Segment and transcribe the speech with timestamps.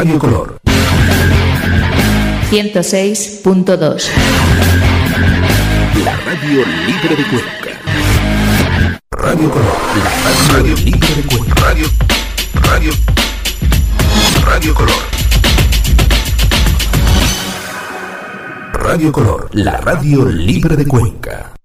[0.00, 0.56] Radio Color.
[2.50, 4.08] 106.2
[6.02, 7.78] La radio libre de Cuenca.
[9.10, 9.76] Radio Color.
[9.98, 11.54] La radio libre de Cuenca.
[11.60, 11.86] Radio.
[12.54, 12.92] Radio.
[14.46, 15.02] Radio Color.
[18.72, 19.50] Radio Color.
[19.52, 21.59] La radio libre de Cuenca.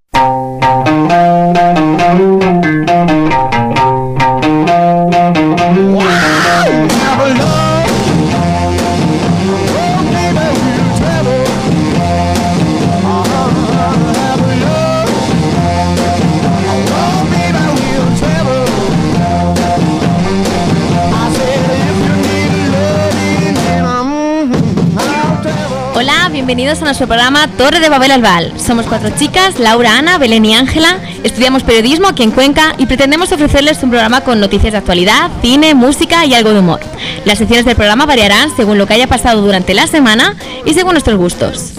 [26.45, 28.53] Bienvenidos a nuestro programa Torre de Babel Albal.
[28.59, 30.99] Somos cuatro chicas, Laura, Ana, Belén y Ángela.
[31.23, 35.73] Estudiamos periodismo aquí en Cuenca y pretendemos ofrecerles un programa con noticias de actualidad, cine,
[35.73, 36.81] música y algo de humor.
[37.25, 40.91] Las secciones del programa variarán según lo que haya pasado durante la semana y según
[40.91, 41.73] nuestros gustos.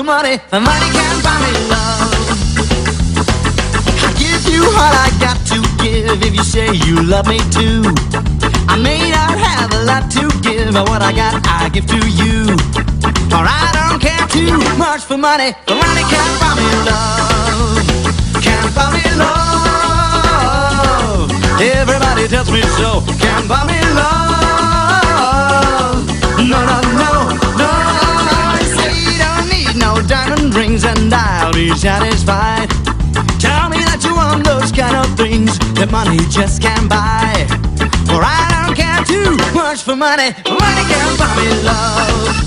[0.00, 2.12] For money, and money can't buy me love.
[4.04, 7.82] I'll give you all I got to give if you say you love me too.
[8.68, 12.00] I may not have a lot to give, but what I got I give to
[12.20, 12.56] you.
[13.28, 17.84] For I don't care too much for money, but money can't buy me love.
[18.40, 19.70] Can't buy me love.
[21.60, 23.02] Everybody tells me so.
[23.18, 24.29] Can't buy me love.
[31.80, 32.68] Satisfied.
[33.40, 37.32] Tell me that you want those kind of things that money just can't buy.
[38.04, 40.28] For I don't care too much for money.
[40.44, 42.39] Money can't buy me love.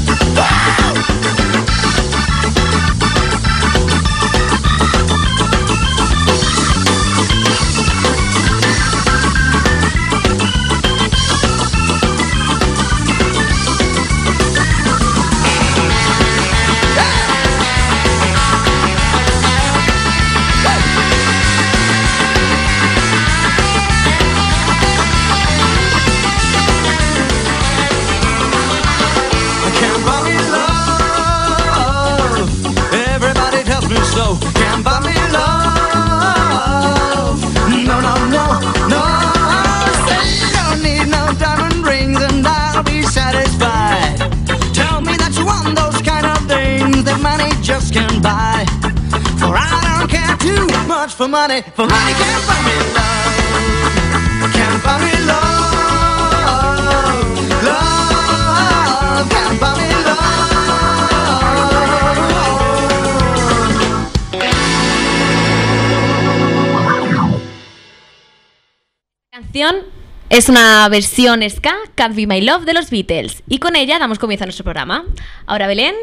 [51.23, 51.87] For
[69.31, 69.75] canción
[70.29, 73.43] es una versión ska, Can't Be My Love, de los Beatles.
[73.47, 75.05] Y con ella damos comienzo a nuestro programa.
[75.45, 75.95] Ahora, Belén.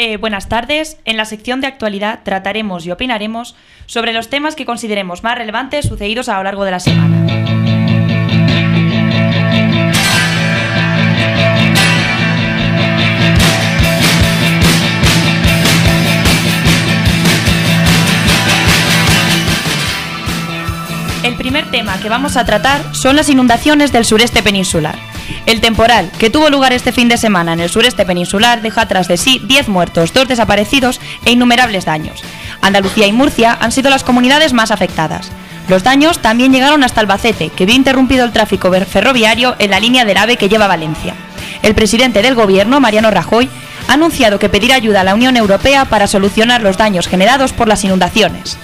[0.00, 0.96] Eh, buenas tardes.
[1.04, 5.86] En la sección de actualidad trataremos y opinaremos sobre los temas que consideremos más relevantes
[5.86, 7.26] sucedidos a lo largo de la semana.
[21.24, 25.07] El primer tema que vamos a tratar son las inundaciones del sureste peninsular.
[25.48, 29.08] El temporal, que tuvo lugar este fin de semana en el sureste peninsular, deja tras
[29.08, 32.22] de sí 10 muertos, 2 desaparecidos e innumerables daños.
[32.60, 35.32] Andalucía y Murcia han sido las comunidades más afectadas.
[35.66, 40.04] Los daños también llegaron hasta Albacete, que vio interrumpido el tráfico ferroviario en la línea
[40.04, 41.14] del AVE que lleva a Valencia.
[41.62, 43.48] El presidente del gobierno, Mariano Rajoy,
[43.88, 47.68] ha anunciado que pedirá ayuda a la Unión Europea para solucionar los daños generados por
[47.68, 48.58] las inundaciones.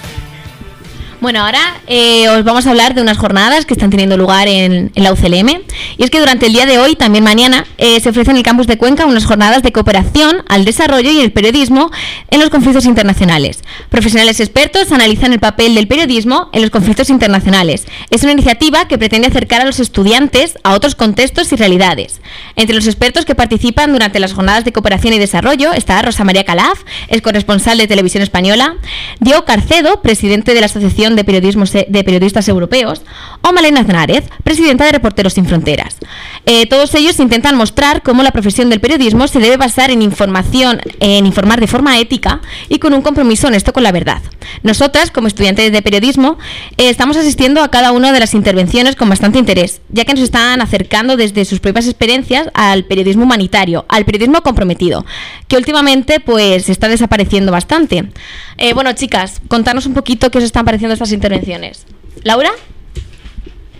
[1.21, 4.91] Bueno, ahora eh, os vamos a hablar de unas jornadas que están teniendo lugar en,
[4.93, 5.61] en la UCLM.
[5.97, 8.43] Y es que durante el día de hoy, también mañana, eh, se ofrecen en el
[8.43, 11.89] campus de Cuenca unas jornadas de cooperación al desarrollo y el periodismo
[12.31, 13.63] en los conflictos internacionales.
[13.89, 17.85] Profesionales expertos analizan el papel del periodismo en los conflictos internacionales.
[18.09, 22.19] Es una iniciativa que pretende acercar a los estudiantes a otros contextos y realidades.
[22.57, 26.43] Entre los expertos que participan durante las jornadas de cooperación y desarrollo está Rosa María
[26.43, 28.75] Calaf, es corresponsal de Televisión Española,
[29.21, 33.03] Diego Carcedo, presidente de la Asociación De, Periodismo, de Periodistas Europeos,
[33.41, 35.97] o Malena Aznárez, presidenta de Reporteros Sin Fronteras.
[36.45, 40.81] Eh, todos ellos intentan mostrar cómo la profesión del periodismo se debe basar en información,
[40.99, 44.21] en informar de forma ética y con un compromiso honesto con la verdad.
[44.63, 46.37] Nosotras, como estudiantes de periodismo,
[46.77, 50.23] eh, estamos asistiendo a cada una de las intervenciones con bastante interés, ya que nos
[50.23, 55.05] están acercando desde sus propias experiencias al periodismo humanitario, al periodismo comprometido,
[55.47, 58.09] que últimamente pues está desapareciendo bastante.
[58.57, 61.85] Eh, bueno, chicas, contanos un poquito qué os están pareciendo estas intervenciones.
[62.23, 62.51] Laura.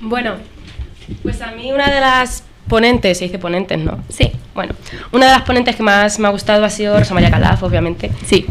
[0.01, 0.35] Bueno,
[1.23, 4.03] pues a mí una de las ponentes, se dice ponentes, ¿no?
[4.09, 4.31] Sí.
[4.53, 4.73] Bueno,
[5.11, 8.11] una de las ponentes que más me ha gustado ha sido Rosa María Calaf, obviamente.
[8.25, 8.45] Sí.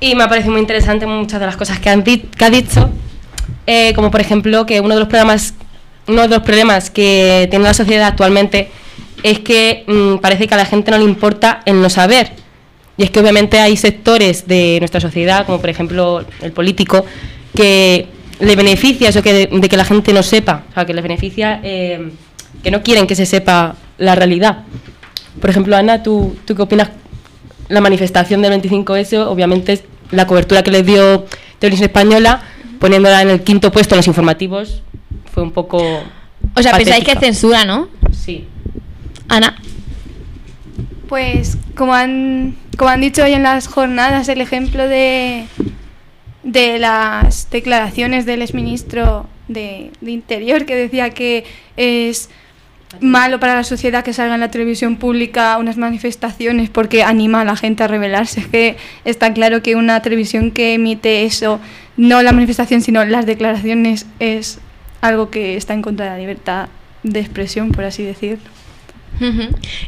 [0.00, 2.90] Y me ha parecido muy interesante muchas de las cosas que, han que ha dicho,
[3.66, 5.54] eh, como por ejemplo que uno de los problemas,
[6.08, 8.70] uno de los problemas que tiene la sociedad actualmente
[9.22, 12.32] es que mm, parece que a la gente no le importa el no saber.
[12.96, 17.04] Y es que obviamente hay sectores de nuestra sociedad, como por ejemplo el político,
[17.54, 18.08] que
[18.40, 21.60] le beneficia eso que de, que la gente no sepa, o sea, que le beneficia
[21.62, 22.10] eh,
[22.62, 24.64] que no quieren que se sepa la realidad.
[25.40, 26.90] Por ejemplo, Ana, ¿tú, ¿tú qué opinas?
[27.68, 31.26] La manifestación del 25S, obviamente, la cobertura que les dio
[31.58, 32.42] Televisión Española,
[32.78, 34.82] poniéndola en el quinto puesto en los informativos,
[35.32, 36.02] fue un poco.
[36.54, 37.88] O sea, pensáis que censura, ¿no?
[38.12, 38.46] Sí.
[39.28, 39.56] Ana.
[41.08, 45.46] Pues como han, como han dicho hoy en las jornadas, el ejemplo de,
[46.42, 51.44] de las declaraciones del exministro de, de Interior que decía que
[51.76, 52.28] es
[53.00, 57.44] malo para la sociedad que salga en la televisión pública unas manifestaciones porque anima a
[57.44, 58.40] la gente a rebelarse.
[58.40, 61.60] Es que está claro que una televisión que emite eso,
[61.96, 64.58] no la manifestación, sino las declaraciones, es
[65.00, 66.68] algo que está en contra de la libertad
[67.02, 68.44] de expresión, por así decirlo.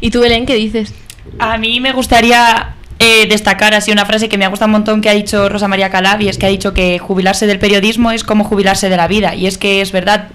[0.00, 0.94] ¿Y tú, Belén, qué dices?
[1.38, 2.74] A mí me gustaría
[3.04, 5.68] eh, destacar así una frase que me ha gustado un montón que ha dicho Rosa
[5.68, 9.08] María Calabi, es que ha dicho que jubilarse del periodismo es como jubilarse de la
[9.08, 9.34] vida.
[9.34, 10.28] Y es que es verdad,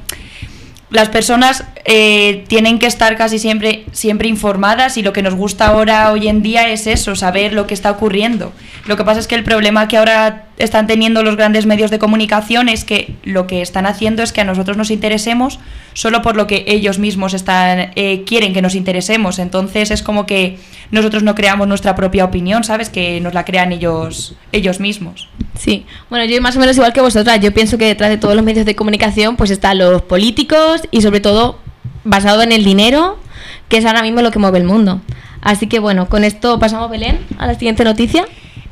[0.92, 5.68] las personas eh, tienen que estar casi siempre, siempre informadas y lo que nos gusta
[5.68, 8.52] ahora, hoy en día, es eso, saber lo que está ocurriendo.
[8.86, 12.00] Lo que pasa es que el problema que ahora están teniendo los grandes medios de
[12.00, 15.60] comunicación es que lo que están haciendo es que a nosotros nos interesemos
[15.94, 19.40] solo por lo que ellos mismos están, eh, quieren que nos interesemos.
[19.40, 20.60] Entonces es como que
[20.92, 22.90] nosotros no creamos nuestra propia opinión, ¿sabes?
[22.90, 25.30] Que nos la crean ellos, ellos mismos.
[25.58, 28.36] Sí, bueno, yo más o menos igual que vosotras, yo pienso que detrás de todos
[28.36, 31.58] los medios de comunicación pues están los políticos y sobre todo
[32.04, 33.20] basado en el dinero,
[33.68, 35.02] que es ahora mismo lo que mueve el mundo.
[35.42, 38.26] Así que bueno, con esto pasamos, Belén, a la siguiente noticia.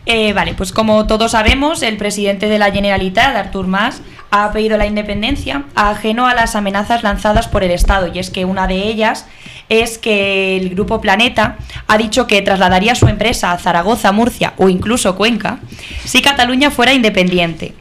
[0.05, 4.01] Eh, vale, pues como todos sabemos, el presidente de la Generalitat, Artur Mas,
[4.31, 8.09] ha pedido la independencia ajeno a las amenazas lanzadas por el Estado.
[8.13, 9.25] Y es que una de ellas
[9.69, 11.57] es que el grupo Planeta
[11.87, 15.59] ha dicho que trasladaría su empresa a Zaragoza, Murcia o incluso Cuenca
[16.05, 17.73] si Cataluña fuera independiente.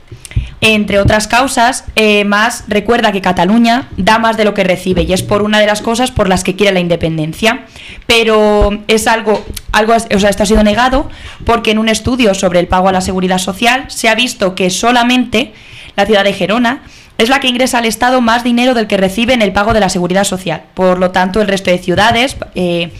[0.62, 5.12] Entre otras causas, eh, más recuerda que Cataluña da más de lo que recibe y
[5.12, 7.66] es por una de las cosas por las que quiere la independencia.
[8.06, 11.10] Pero es algo, algo, o sea, esto ha sido negado
[11.44, 14.70] porque en un estudio sobre el pago a la seguridad social se ha visto que
[14.70, 15.52] solamente
[15.94, 16.82] la ciudad de Gerona
[17.18, 19.80] es la que ingresa al Estado más dinero del que recibe en el pago de
[19.80, 20.64] la seguridad social.
[20.74, 22.90] Por lo tanto, el resto de ciudades eh,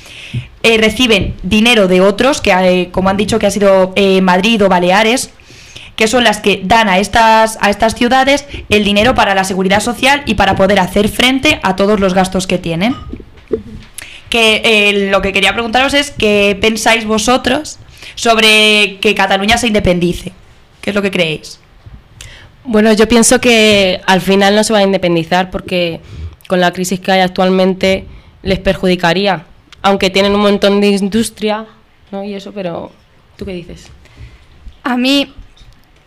[0.62, 5.31] eh, reciben dinero de otros, que como han dicho que ha sido Madrid o Baleares,
[5.96, 9.81] que son las que dan a estas, a estas ciudades el dinero para la seguridad
[9.81, 12.94] social y para poder hacer frente a todos los gastos que tienen.
[14.28, 17.78] Que eh, lo que quería preguntaros es qué pensáis vosotros
[18.14, 20.32] sobre que Cataluña se independice.
[20.82, 21.61] ¿Qué es lo que creéis?
[22.64, 26.00] Bueno, yo pienso que al final no se va a independizar porque
[26.47, 28.04] con la crisis que hay actualmente
[28.42, 29.47] les perjudicaría,
[29.82, 31.64] aunque tienen un montón de industria,
[32.11, 32.23] ¿no?
[32.23, 32.92] Y eso, pero
[33.37, 33.88] ¿tú qué dices?
[34.82, 35.32] A mí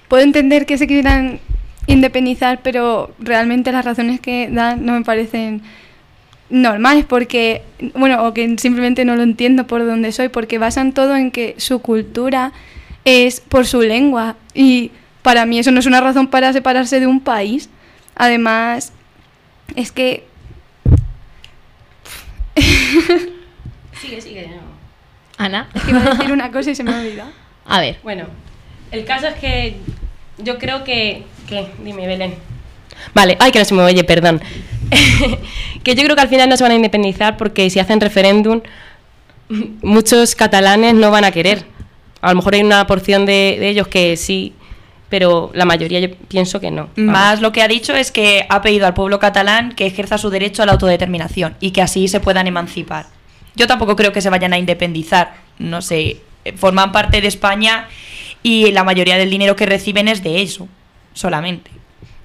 [0.09, 1.39] puedo entender que se quieran
[1.87, 5.61] independizar, pero realmente las razones que dan no me parecen
[6.49, 7.61] normales porque,
[7.95, 11.55] bueno, o que simplemente no lo entiendo por dónde soy, porque basan todo en que
[11.57, 12.51] su cultura
[13.05, 17.07] es por su lengua y para mí eso no es una razón para separarse de
[17.07, 17.69] un país.
[18.15, 18.91] Además,
[19.75, 20.27] es que...
[24.01, 24.49] sigue, sigue.
[25.37, 25.69] Ana.
[25.73, 27.31] Es que iba a decir una cosa y se me ha olvidado.
[27.65, 27.99] A ver.
[28.03, 28.25] Bueno,
[28.91, 29.77] el caso es que
[30.43, 31.23] yo creo que...
[31.47, 31.67] ¿Qué?
[31.83, 32.35] Dime, Belén.
[33.13, 34.41] Vale, ay, que no se me oye, perdón.
[35.83, 38.61] que yo creo que al final no se van a independizar porque si hacen referéndum,
[39.81, 41.65] muchos catalanes no van a querer.
[42.21, 44.53] A lo mejor hay una porción de, ellos que sí,
[45.09, 46.89] pero la mayoría yo pienso que no.
[46.95, 50.29] Más lo que ha dicho es que ha pedido al pueblo catalán que ejerza su
[50.29, 53.07] derecho a la autodeterminación y que así se puedan emancipar.
[53.55, 56.21] Yo tampoco creo que se vayan a independizar, no sé,
[56.55, 57.87] forman parte de España
[58.43, 60.67] y la mayoría del dinero que reciben es de eso,
[61.13, 61.71] solamente.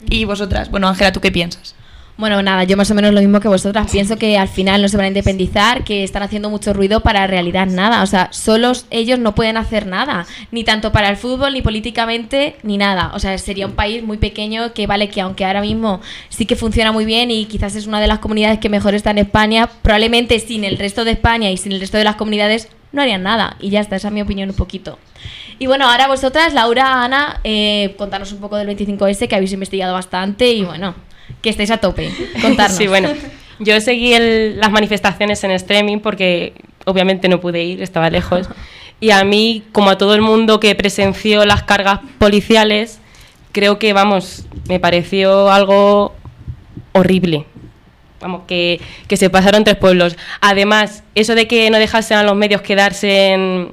[0.08, 0.70] ¿Y vosotras?
[0.70, 1.74] Bueno, Ángela, ¿tú qué piensas?
[2.16, 3.90] Bueno, nada, yo más o menos lo mismo que vosotras.
[3.90, 7.26] Pienso que al final no se van a independizar, que están haciendo mucho ruido para
[7.26, 8.04] realidad nada.
[8.04, 12.54] O sea, solos ellos no pueden hacer nada, ni tanto para el fútbol, ni políticamente,
[12.62, 13.10] ni nada.
[13.14, 16.54] O sea, sería un país muy pequeño que vale que aunque ahora mismo sí que
[16.54, 19.68] funciona muy bien y quizás es una de las comunidades que mejor está en España,
[19.82, 23.24] probablemente sin el resto de España y sin el resto de las comunidades no harían
[23.24, 23.56] nada.
[23.58, 25.00] Y ya está, esa es mi opinión un poquito.
[25.58, 29.94] Y bueno, ahora vosotras, Laura, Ana, eh, contanos un poco del 25S que habéis investigado
[29.94, 30.94] bastante y bueno,
[31.42, 32.10] que estáis a tope.
[32.40, 32.76] Contarnos.
[32.78, 33.10] Sí, bueno.
[33.60, 34.14] Yo seguí
[34.56, 36.54] las manifestaciones en streaming porque
[36.86, 38.48] obviamente no pude ir, estaba lejos.
[39.00, 43.00] Y a mí, como a todo el mundo que presenció las cargas policiales,
[43.52, 46.14] creo que, vamos, me pareció algo
[46.92, 47.46] horrible.
[48.20, 50.16] Vamos, que, que se pasaron tres pueblos.
[50.40, 53.72] Además, eso de que no dejasen a los medios quedarse en,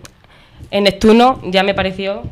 [0.71, 2.23] en Neptuno ya me pareció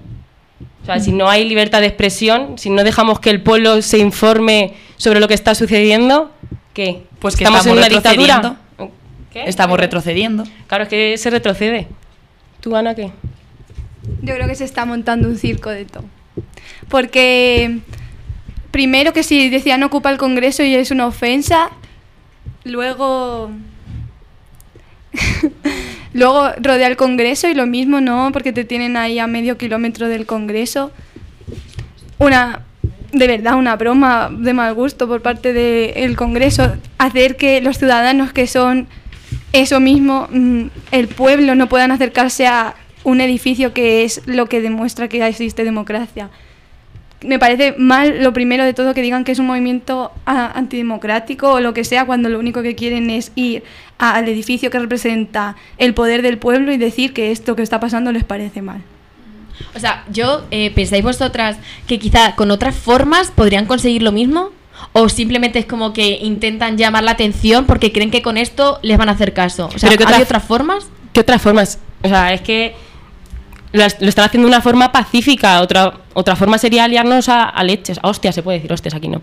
[0.82, 4.00] o sea, si no hay libertad de expresión, si no dejamos que el pueblo se
[4.00, 6.32] informe sobre lo que está sucediendo,
[6.74, 7.04] ¿qué?
[7.20, 8.60] Pues que estamos, en estamos una dictadura.
[9.32, 9.44] ¿Qué?
[9.46, 10.44] Estamos retrocediendo.
[10.68, 11.88] Claro, es que se retrocede.
[12.62, 13.12] ¿Tú, Ana, qué?
[14.22, 16.06] Yo creo que se está montando un circo de todo.
[16.88, 17.80] Porque
[18.72, 21.70] primero que si decían ocupa el Congreso y es una ofensa,
[22.64, 23.52] luego
[26.14, 30.08] luego rodea el Congreso y lo mismo no, porque te tienen ahí a medio kilómetro
[30.08, 30.92] del Congreso.
[32.18, 32.64] Una
[33.12, 38.34] de verdad una broma de mal gusto por parte del Congreso hacer que los ciudadanos
[38.34, 38.88] que son
[39.52, 44.62] eso mismo, mm, el pueblo no puedan acercarse a un edificio que es lo que
[44.62, 46.30] demuestra que existe democracia.
[47.22, 51.52] Me parece mal lo primero de todo que digan que es un movimiento ah, antidemocrático
[51.54, 53.64] o lo que sea cuando lo único que quieren es ir
[53.98, 57.80] a- al edificio que representa el poder del pueblo y decir que esto que está
[57.82, 58.82] pasando les parece mal.
[59.76, 61.58] O sea, yo, eh, ¿pensáis vosotras
[61.88, 64.52] que quizá con otras formas podrían conseguir lo mismo?
[64.94, 68.98] ¿O simplemente es como que intentan llamar la atención porque creen que con esto les
[68.98, 69.70] van a hacer caso?
[69.76, 70.88] O sea, Pero ¿qué ¿hay otra- otras formas?
[71.12, 71.80] ¿Qué otras formas?
[72.02, 72.76] O sea, es que
[73.72, 75.62] lo, están haciendo de una forma pacífica.
[75.62, 79.22] Otra, otra forma sería aliarnos a, leches, a hostias, se puede decir hostias aquí no.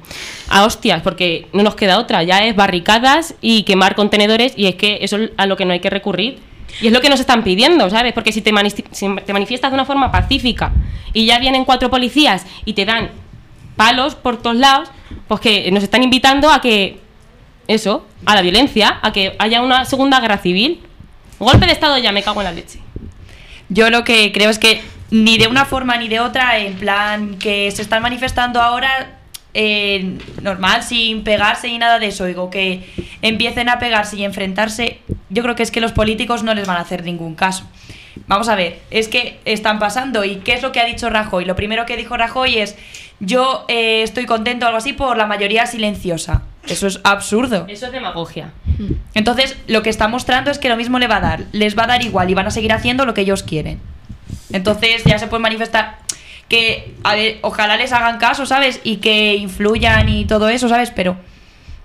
[0.48, 2.22] A hostias, porque no nos queda otra.
[2.22, 5.72] Ya es barricadas y quemar contenedores y es que eso es a lo que no
[5.72, 6.38] hay que recurrir.
[6.80, 8.12] Y es lo que nos están pidiendo, ¿sabes?
[8.12, 10.72] Porque si te, si te manifiestas de una forma pacífica
[11.12, 13.10] y ya vienen cuatro policías y te dan
[13.76, 14.90] palos por todos lados,
[15.28, 16.98] pues que nos están invitando a que
[17.66, 20.82] eso, a la violencia, a que haya una segunda guerra civil.
[21.38, 22.85] Golpe de Estado ya, me cago en la leche.
[23.68, 27.38] Yo lo que creo es que ni de una forma ni de otra, en plan
[27.38, 29.18] que se están manifestando ahora
[29.54, 32.86] eh, normal, sin pegarse y nada de eso, digo que
[33.22, 36.76] empiecen a pegarse y enfrentarse, yo creo que es que los políticos no les van
[36.76, 37.64] a hacer ningún caso.
[38.26, 41.44] Vamos a ver, es que están pasando y qué es lo que ha dicho Rajoy.
[41.44, 42.76] Lo primero que dijo Rajoy es
[43.20, 46.42] yo eh, estoy contento algo así por la mayoría silenciosa.
[46.66, 47.66] Eso es absurdo.
[47.68, 48.50] Eso es demagogia.
[49.14, 51.44] Entonces, lo que está mostrando es que lo mismo le va a dar.
[51.52, 53.78] Les va a dar igual y van a seguir haciendo lo que ellos quieren.
[54.52, 55.98] Entonces, ya se puede manifestar
[56.48, 58.80] que, a ver, ojalá les hagan caso, ¿sabes?
[58.82, 60.90] Y que influyan y todo eso, ¿sabes?
[60.90, 61.16] Pero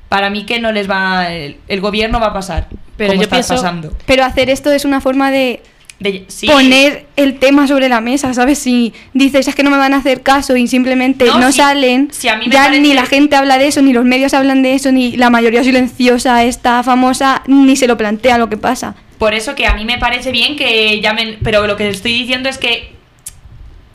[0.09, 1.31] para mí que no les va...
[1.31, 2.67] El, el gobierno va a pasar.
[2.97, 3.93] Pero como yo está pienso- pasando.
[4.07, 5.61] Pero hacer esto es una forma de
[6.01, 8.57] De- sí, poner el tema sobre la mesa, ¿sabes?
[8.59, 11.59] Si dices es que no me van a hacer caso y simplemente No, no, si-
[11.59, 14.03] salen, si a mí me ya parece- ni la gente habla de eso, ni los
[14.03, 18.49] medios hablan de eso, ni la mayoría silenciosa, esta famosa, ni se lo plantea lo
[18.49, 18.95] que pasa.
[19.19, 22.49] Por eso que a mí me parece bien que llamen, pero lo que estoy diciendo
[22.49, 22.93] es que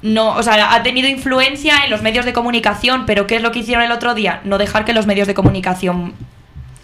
[0.02, 3.50] no, o sea, ha tenido influencia en los medios de comunicación, pero ¿qué es lo
[3.50, 4.40] que hicieron el otro día?
[4.44, 6.14] No dejar que los medios de comunicación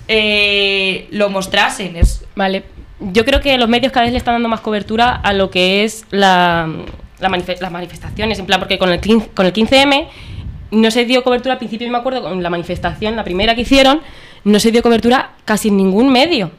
[0.08, 1.94] eh, lo mostrasen.
[1.94, 2.64] Es, Vale.
[3.12, 5.84] Yo creo que los medios cada vez le están dando más cobertura a lo que
[5.84, 6.68] es la,
[7.18, 10.06] la las manifestaciones, en plan, porque con el, 15, con el 15M
[10.70, 13.62] no se dio cobertura, al principio yo me acuerdo con la manifestación, la primera que
[13.62, 14.00] hicieron,
[14.44, 16.50] no se dio cobertura casi en ningún medio.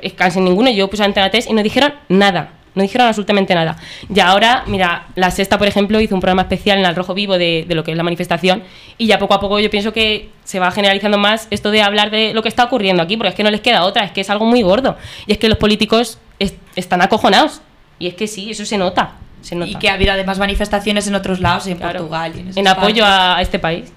[0.00, 3.54] Eh, Casi en ninguno, yo puse Antena 3 y no dijeron nada, no dijeron absolutamente
[3.54, 3.76] nada.
[4.14, 7.36] Y ahora, mira, La Sexta, por ejemplo, hizo un programa especial en Al Rojo Vivo
[7.38, 8.62] de, de lo que es la manifestación
[8.98, 12.10] y ya poco a poco yo pienso que se va generalizando más esto de hablar
[12.10, 14.22] de lo que está ocurriendo aquí, porque es que no les queda otra, es que
[14.22, 14.96] es algo muy gordo.
[15.26, 17.60] Y es que los políticos es- están acojonados.
[17.98, 19.12] Y es que sí, eso se nota.
[19.42, 19.70] Se nota.
[19.70, 21.98] y que ha habido además manifestaciones en otros lados, en Claro.
[22.00, 22.32] Portugal.
[22.36, 23.92] y en, en apoyo a este país.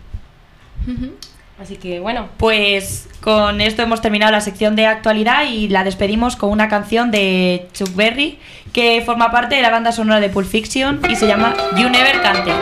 [1.61, 6.35] Así que bueno, Pues con esto hemos terminado la sección de actualidad y la despedimos
[6.35, 8.39] con una canción de Chuck Berry
[8.73, 12.21] que forma parte de la banda sonora de Pulp Fiction y se llama You Never
[12.21, 12.55] Can Tell.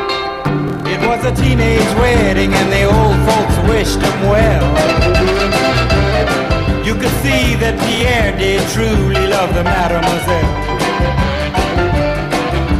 [0.86, 4.64] It was a teenage wedding and the old folks wished him well.
[6.86, 10.50] You could see that Pierre did truly love the mademoiselle.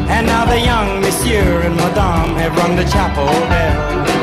[0.10, 4.23] And now the young monsieur and madame have rung the chapel bell.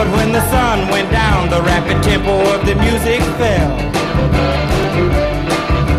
[0.00, 3.70] But when the sun went down, the rapid tempo of the music fell.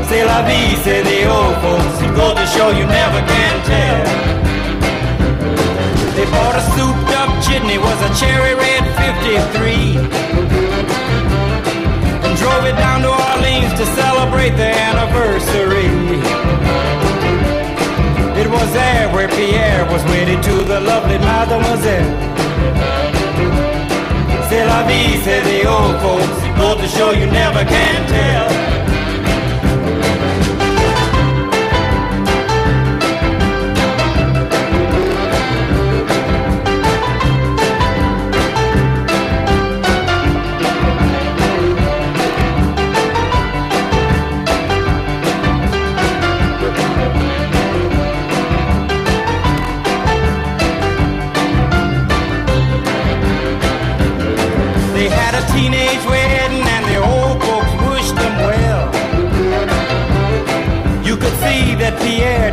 [0.10, 2.01] C'est la vie, say the old folks.
[2.01, 4.01] It goes to show you never can tell.
[6.17, 10.01] They bought a souped up chitney, was a cherry red 53.
[12.25, 15.93] And drove it down to Orleans to celebrate their anniversary.
[18.41, 23.11] It was there where Pierre was wedded to the lovely mademoiselle.
[24.51, 26.27] C'est la vie, say the old folks.
[26.43, 28.81] It to show you never can tell.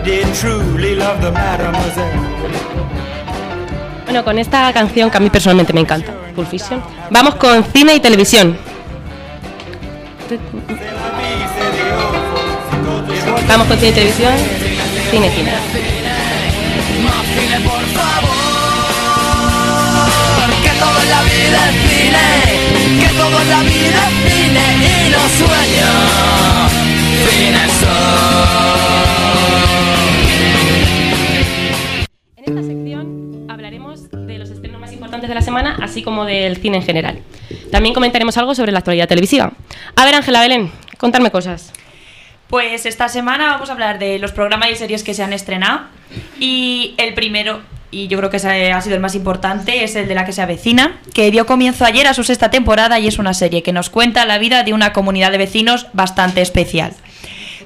[0.05, 2.39] Did truly love the mademoiselle.
[4.05, 7.95] Bueno, con esta canción que a mí personalmente me encanta, Pulp Fiction, vamos con cine
[7.95, 8.57] y televisión.
[13.47, 14.33] Vamos con cine y televisión.
[15.11, 15.53] Cine, cine.
[20.63, 22.27] Que todo en la vida es cine,
[23.01, 26.73] que todo en la vida es cine y los sueños,
[27.31, 27.79] fines
[28.83, 28.88] En
[35.49, 37.19] semana, así como del cine en general.
[37.73, 39.53] También comentaremos algo sobre la actualidad televisiva.
[39.97, 41.73] A ver, Ángela Belén, contarme cosas.
[42.49, 45.81] Pues esta semana vamos a hablar de los programas y series que se han estrenado.
[46.39, 50.15] Y el primero, y yo creo que ha sido el más importante, es el de
[50.15, 53.35] la que se avecina, que dio comienzo ayer a su sexta temporada y es una
[53.35, 56.93] serie que nos cuenta la vida de una comunidad de vecinos bastante especial.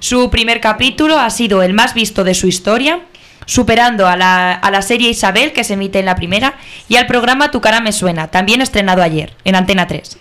[0.01, 3.01] Su primer capítulo ha sido el más visto de su historia,
[3.47, 6.55] superando a la, a la serie Isabel, que se emite en la primera,
[6.89, 10.19] y al programa Tu cara me suena, también estrenado ayer, en Antena 3.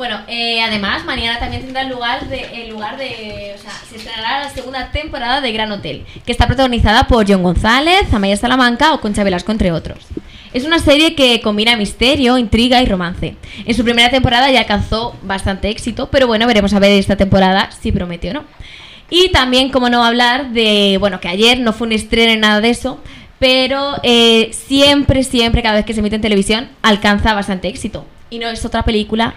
[0.00, 3.54] Bueno, eh, además, mañana también tendrá lugar de, el lugar de.
[3.54, 7.42] O sea, se estrenará la segunda temporada de Gran Hotel, que está protagonizada por John
[7.42, 9.98] González, Amaya Salamanca o Concha Velasco, entre otros.
[10.54, 13.36] Es una serie que combina misterio, intriga y romance.
[13.66, 17.70] En su primera temporada ya alcanzó bastante éxito, pero bueno, veremos a ver esta temporada
[17.70, 18.44] si promete o no.
[19.10, 22.60] Y también, como no hablar de, bueno, que ayer no fue un estreno ni nada
[22.60, 23.00] de eso,
[23.38, 28.06] pero eh, siempre, siempre, cada vez que se emite en televisión, alcanza bastante éxito.
[28.30, 29.34] Y no es otra película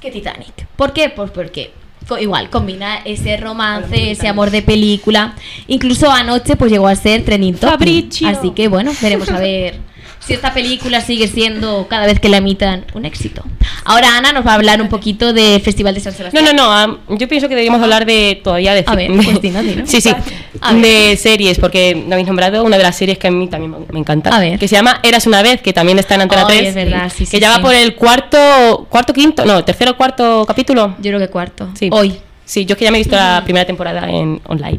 [0.00, 0.66] que Titanic.
[0.76, 1.08] ¿Por qué?
[1.08, 1.72] Pues porque
[2.18, 5.34] igual combina ese romance, ese amor de película.
[5.68, 8.12] Incluso anoche pues llegó a ser trending topic.
[8.26, 9.78] Así que bueno, veremos a ver
[10.30, 13.42] si esta película sigue siendo cada vez que la emitan un éxito.
[13.84, 16.44] Ahora Ana nos va a hablar un poquito de Festival de San No, Sebastián.
[16.44, 16.72] no, no.
[16.72, 19.88] am, yo pienso que deberíamos hablar de todavía de A ver, de- pues.
[19.90, 20.10] Sí, sí.
[20.60, 20.82] A ver.
[20.82, 23.98] De series, porque me habéis nombrado una de las series que a mí también me-
[23.98, 24.30] encanta.
[24.30, 24.56] A ver.
[24.56, 26.68] Que se llama Eras una vez, que también está en Antena Ay, 3.
[26.68, 27.62] es verdad, sí, sí, Que ya va sí.
[27.62, 30.94] por el cuarto, cuarto, quinto, no, tercero, cuarto capítulo.
[30.98, 31.68] Yo creo que cuarto.
[31.76, 31.88] Sí.
[31.90, 32.14] Hoy.
[32.44, 34.78] Sí, yo es que ya me he visto la primera temporada en online.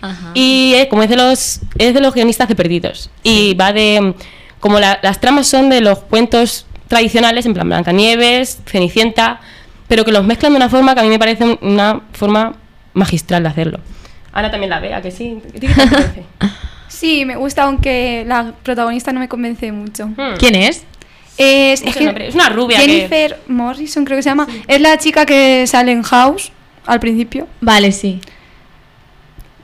[0.00, 0.30] Ajá.
[0.34, 3.10] Y eh, como es de los es de los guionistas de Perdidos.
[3.24, 4.14] Y va de
[4.62, 9.40] como la- las tramas son de los cuentos tradicionales, en plan Blancanieves, Cenicienta,
[9.88, 12.54] pero que los mezclan de una forma que a mí me parece un- una forma
[12.94, 13.80] magistral de hacerlo.
[14.32, 15.42] Ana también la vea, que sí.
[15.46, 16.24] ¿A ti qué te parece?
[16.88, 20.06] Sí, me gusta, aunque la protagonista no me convence mucho.
[20.08, 20.36] Hmm.
[20.38, 20.84] ¿Quién es?
[21.38, 24.46] Es, que una rubia que- Jennifer Morrison, creo que se llama.
[24.68, 26.52] Es la chica que sale en House
[26.86, 27.48] al principio.
[27.62, 28.20] Vale, sí.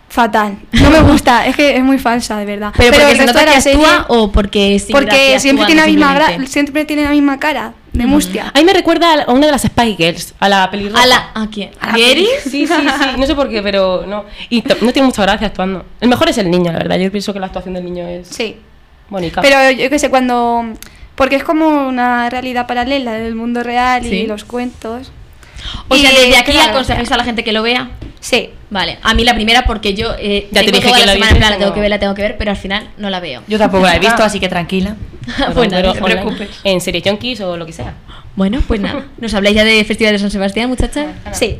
[0.09, 0.57] Fatal.
[0.73, 2.73] No me gusta, es que es muy falsa, de verdad.
[2.77, 5.63] Pero, porque el se resto nota de que serie- actúa o porque porque gracia siempre
[5.65, 8.51] actúa tiene, la misma siempre tiene la misma cara de mustia.
[8.55, 11.03] A mí me recuerda a una de las Spy Girls, a la pelirroja.
[11.03, 11.71] ¿A la a quién?
[11.81, 12.27] A la ¿Gary?
[12.43, 14.25] Sí, sí, sí, no sé por qué, pero no.
[14.49, 15.85] Y t- no tiene mucha gracia actuando.
[16.01, 16.97] El mejor es el niño, la verdad.
[16.97, 18.57] Yo pienso que la actuación del niño es Sí.
[19.11, 19.43] bonita.
[19.43, 20.65] Pero yo qué sé, cuando.
[21.17, 24.11] Porque es como una realidad paralela del mundo real Sí.
[24.21, 25.11] y los cuentos.
[25.89, 27.91] O sea, desde aquí claro, aconsejáis a la gente que lo vea.
[28.21, 28.51] Sí.
[28.71, 31.27] Vale, a mí la primera porque yo eh, Ya te dije toda que la la
[31.29, 33.43] semana la tengo que ver, la tengo que ver, pero al final no la veo.
[33.49, 34.97] Yo tampoco la he visto, así que tranquila.
[35.55, 36.49] Bueno, Pero no te preocupes.
[36.65, 37.95] En Series Junkies o lo que sea.
[38.37, 39.07] Bueno, pues nada.
[39.19, 41.07] ¿Nos habláis ya de Festival de San Sebastián, muchachas?
[41.33, 41.59] Sí.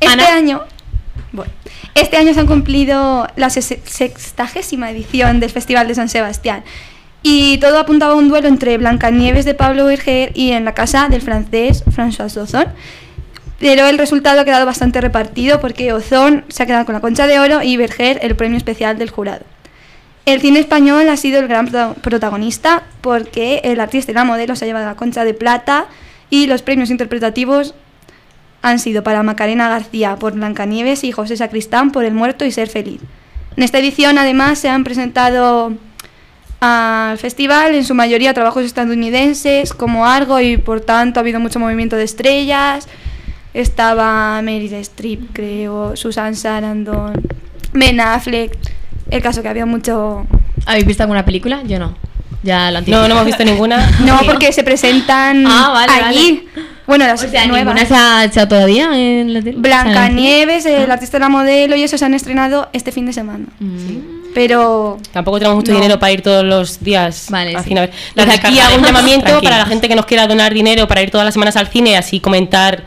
[0.00, 0.34] Este Ana.
[0.34, 0.62] año,
[1.32, 1.50] bueno,
[1.94, 6.62] este año se han cumplido la sextagésima edición del Festival de San Sebastián.
[7.22, 11.08] Y todo apuntaba a un duelo entre Blancanieves de Pablo Berger y en la casa
[11.08, 12.66] del francés François Ozon.
[13.58, 17.26] Pero el resultado ha quedado bastante repartido porque Ozon se ha quedado con la concha
[17.26, 19.44] de oro y Berger el premio especial del jurado.
[20.26, 24.54] El cine español ha sido el gran prota- protagonista porque el artista y la modelo
[24.54, 25.86] se ha llevado la concha de plata
[26.30, 27.74] y los premios interpretativos
[28.62, 32.68] han sido para Macarena García por Blancanieves y José Sacristán por El Muerto y Ser
[32.68, 33.00] Feliz.
[33.56, 35.72] En esta edición además se han presentado
[36.60, 41.58] al festival en su mayoría trabajos estadounidenses como Argo y por tanto ha habido mucho
[41.58, 42.88] movimiento de estrellas.
[43.54, 47.12] Estaba Meryl Streep, creo, Susan Sarandon,
[47.72, 48.56] Ben Affleck.
[49.10, 50.26] El caso que había mucho...
[50.66, 51.62] ¿Habéis visto alguna película?
[51.64, 51.96] Yo no.
[52.42, 53.90] Ya lo No, no hemos visto ninguna.
[54.04, 56.46] No, porque se presentan Ah, vale, allí.
[56.86, 57.74] Bueno, las O sea, nuevas.
[57.74, 59.58] ¿ninguna se ha echado todavía en la tele?
[59.58, 63.46] Blancanieves, el artista de la modelo y eso se han estrenado este fin de semana.
[63.60, 64.17] Mm.
[64.34, 65.78] Pero Tampoco tenemos mucho No.
[65.78, 69.58] dinero para ir todos los días Vale, al cine Desde aquí hago un llamamiento para
[69.58, 71.94] la gente que nos quiera donar dinero para ir todas las semanas al cine y
[71.94, 72.84] así comentar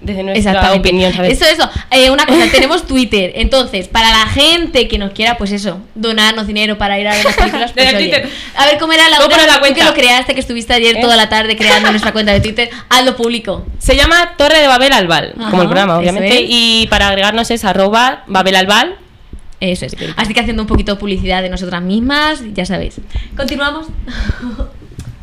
[0.00, 1.32] desde nuestra opinión, ¿sabes?
[1.42, 1.68] Eso, eso.
[1.90, 3.32] Eh, una cosa, tenemos Twitter.
[3.34, 7.24] Entonces, para la gente que nos quiera, pues eso, donarnos dinero para ir a ver
[7.24, 8.08] las películas, pues, Desde oye.
[8.08, 8.30] Twitter.
[8.54, 9.38] A ver cómo era la ¿Cómo otra.
[9.38, 9.80] poner la tú cuenta?
[9.80, 11.00] que lo creaste, que estuviste ayer ¿Eh?
[11.00, 13.66] toda la tarde creando nuestra cuenta de Twitter, hazlo público.
[13.80, 16.28] Se llama Torre de Babel Albal, Ajá, como el programa, obviamente.
[16.28, 16.44] es.
[16.46, 18.94] Y para agregarnos es arroba Babel Albal.
[19.60, 19.96] Eso es.
[20.16, 23.00] Así que haciendo un poquito de publicidad de nosotras mismas, ya sabéis.
[23.36, 23.86] Continuamos.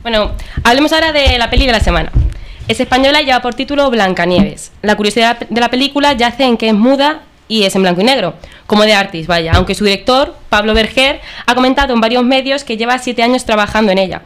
[0.01, 2.11] Bueno, hablemos ahora de la peli de la semana.
[2.67, 4.71] Es española y lleva por título Blancanieves.
[4.83, 8.03] La curiosidad de la película yace en que es muda y es en blanco y
[8.03, 8.35] negro,
[8.67, 12.77] como de Artis, vaya, aunque su director, Pablo Berger, ha comentado en varios medios que
[12.77, 14.21] lleva siete años trabajando en ella.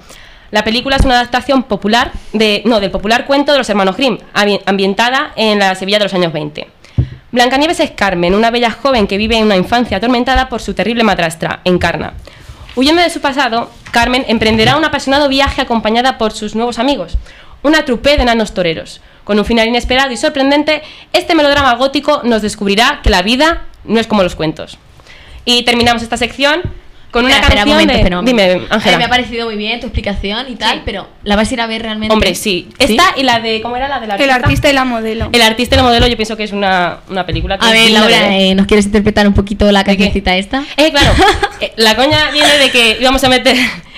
[0.52, 4.17] La película es una adaptación popular de, no, del popular cuento de los hermanos Grimm,
[4.34, 6.67] ambi- ambientada en la Sevilla de los años 20.
[7.32, 11.04] Blancanieves es Carmen, una bella joven que vive en una infancia atormentada por su terrible
[11.04, 12.13] madrastra, Encarna.
[12.76, 17.20] Huyendo de su pasado, Carmen emprenderá un apasionado viaje acompañada por sus nuevos amigos,
[17.62, 19.02] una trupe de enanos toreros.
[19.26, 20.82] Con un final inesperado y sorprendente,
[21.13, 24.80] este melodrama gótico nos descubrirá que la vida no es como los cuentos.
[25.46, 26.63] Y terminamos esta sección
[27.12, 28.00] con una Espera, espera, canción un momento, de...
[28.00, 28.22] espera.
[28.24, 29.10] Dime, Eh, me ha Ángela.
[29.10, 32.13] parecido muy bien tu explicación y tal, pero ¿la vas a ir a ver realmente?
[32.13, 32.69] Hombre, sí.
[32.78, 33.62] Esta y la de...
[33.62, 35.30] ¿Cómo era la de la el artista y la modelo.
[35.32, 37.86] El artista y la modelo yo pienso que es una, una película que A ver,
[37.86, 38.32] de Laura, ver.
[38.34, 40.63] eh, ¿nos quieres interpretar un poquito la cancioncita esta?
[40.78, 41.12] Eh, claro,
[41.62, 43.56] eh, la coña viene de que íbamos a meter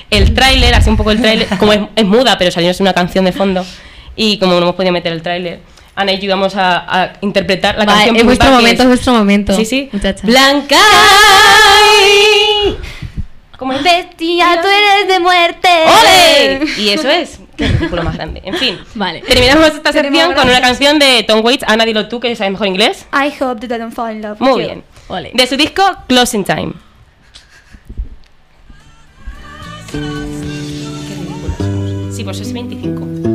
[0.09, 3.25] el tráiler, así un poco el tráiler, como es, es muda, pero salió una canción
[3.25, 3.65] de fondo,
[4.15, 5.59] y como no hemos podido meter el tráiler,
[5.95, 9.13] Ana y yo íbamos a, a interpretar la Vale, canción es vuestro momento, es vuestro
[9.13, 9.53] momento.
[9.55, 9.89] Sí, sí.
[9.91, 10.25] muchacha.
[10.25, 10.77] Blanca.
[10.79, 12.77] ¿Cómo
[13.69, 13.83] es?
[13.83, 15.69] Bestia, tú eres de muerte.
[15.85, 16.65] ¡Ole!
[16.77, 17.39] Y eso es.
[17.55, 18.41] Qué ridículo más grande.
[18.43, 18.79] En fin.
[18.95, 19.21] Vale.
[19.21, 21.63] Terminamos esta sección con una canción de Tom Waits.
[21.67, 23.05] Ana, dilo tú, que sabes mejor inglés.
[23.13, 24.67] I hope that I don't fall in love with Muy you.
[24.67, 24.83] bien.
[25.09, 25.31] Ole.
[25.33, 26.73] De su disco Closing Time.
[32.11, 33.30] Sí, pues es 25.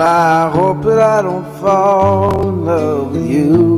[0.00, 3.75] I hope that I don't fall in love with you.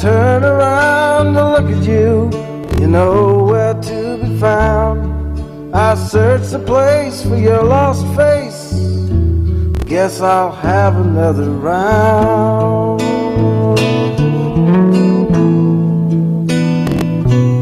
[0.00, 2.30] turn around to look at you,
[2.80, 5.04] you know where to be found.
[5.74, 8.72] I search the place for your lost face.
[9.84, 13.02] Guess I'll have another round.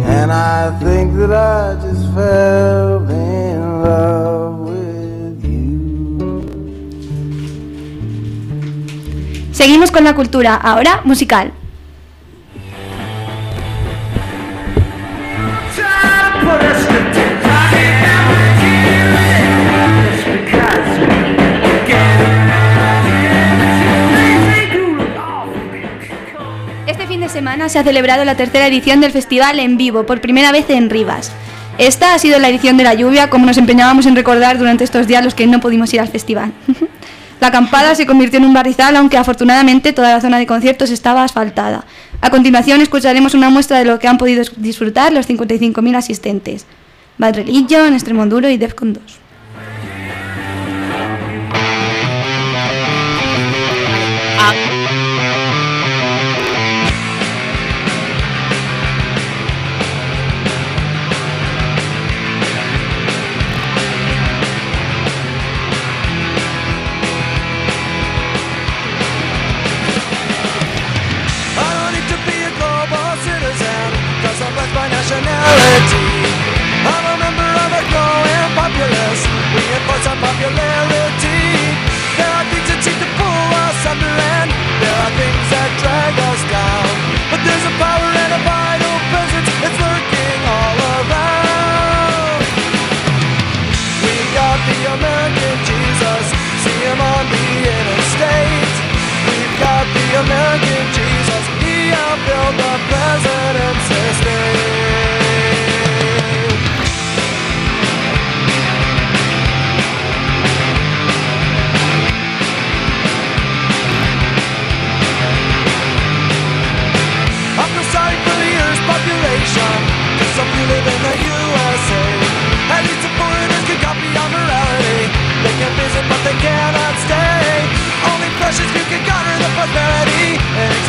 [0.07, 4.61] And I think that I just fell in love.
[4.61, 6.38] with you.
[9.53, 11.58] Seguimos con la cultura, ahora musical.
[27.38, 30.90] semana se ha celebrado la tercera edición del festival en vivo, por primera vez en
[30.90, 31.31] Rivas.
[31.79, 35.07] Esta ha sido la edición de la lluvia, como nos empeñábamos en recordar durante estos
[35.07, 36.51] días los que no pudimos ir al festival.
[37.40, 41.22] la acampada se convirtió en un barrizal, aunque afortunadamente toda la zona de conciertos estaba
[41.22, 41.85] asfaltada.
[42.20, 46.66] A continuación escucharemos una muestra de lo que han podido disfrutar los 55.000 asistentes.
[47.18, 49.03] Bad Religion, Extremoduro y Defcon 2.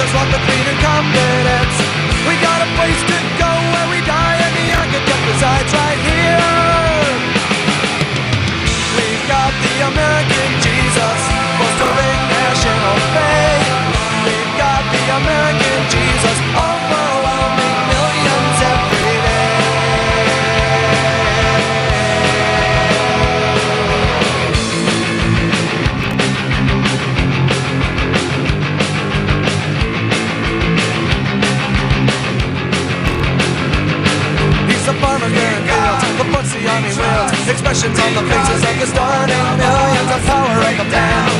[0.09, 1.75] just like the feet incompetence
[2.25, 6.41] We got a place to go where we die and the academic resides right here.
[8.97, 11.19] We've got the American Jesus,
[11.61, 13.69] fostering national faith.
[14.25, 15.68] We've got the American
[37.69, 40.89] expressions on the faces of the starting millions of power of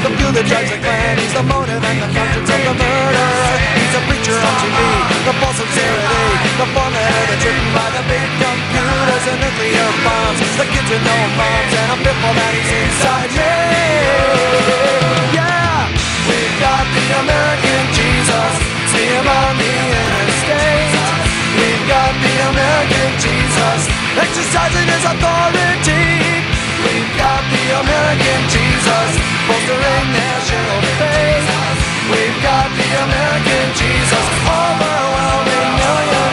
[0.06, 1.18] the fuel that drives the plan.
[1.18, 3.58] He's the motive and the conscience of the murderer.
[3.74, 4.78] He's a preacher on TV.
[5.26, 6.54] The false sincerity.
[6.54, 10.40] The formula that's written by the big computers and nuclear bombs.
[10.54, 13.32] The kids with no moms and a pitfall that he's inside.
[13.34, 13.50] me.
[15.34, 15.90] yeah.
[16.30, 18.54] We've got the American Jesus.
[18.94, 19.89] See him on the
[22.50, 23.80] American Jesus
[24.18, 26.06] exercising his authority.
[26.82, 29.10] We've got the American Jesus
[29.46, 31.48] bolstering national faith.
[32.10, 36.29] We've got the American Jesus overwhelming millions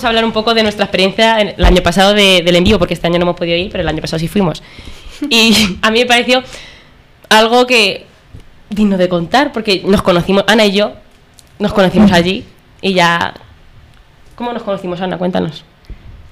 [0.00, 2.78] vamos a hablar un poco de nuestra experiencia en- el año pasado de- del envío,
[2.78, 4.62] porque este año no hemos podido ir, pero el año pasado sí fuimos.
[5.28, 6.42] Y a mí me pareció
[7.28, 8.06] algo que
[8.70, 10.94] digno de contar, porque nos conocimos, Ana y yo,
[11.58, 12.44] nos conocimos allí
[12.80, 13.34] y ya...
[14.36, 15.18] ¿Cómo nos conocimos, Ana?
[15.18, 15.62] Cuéntanos.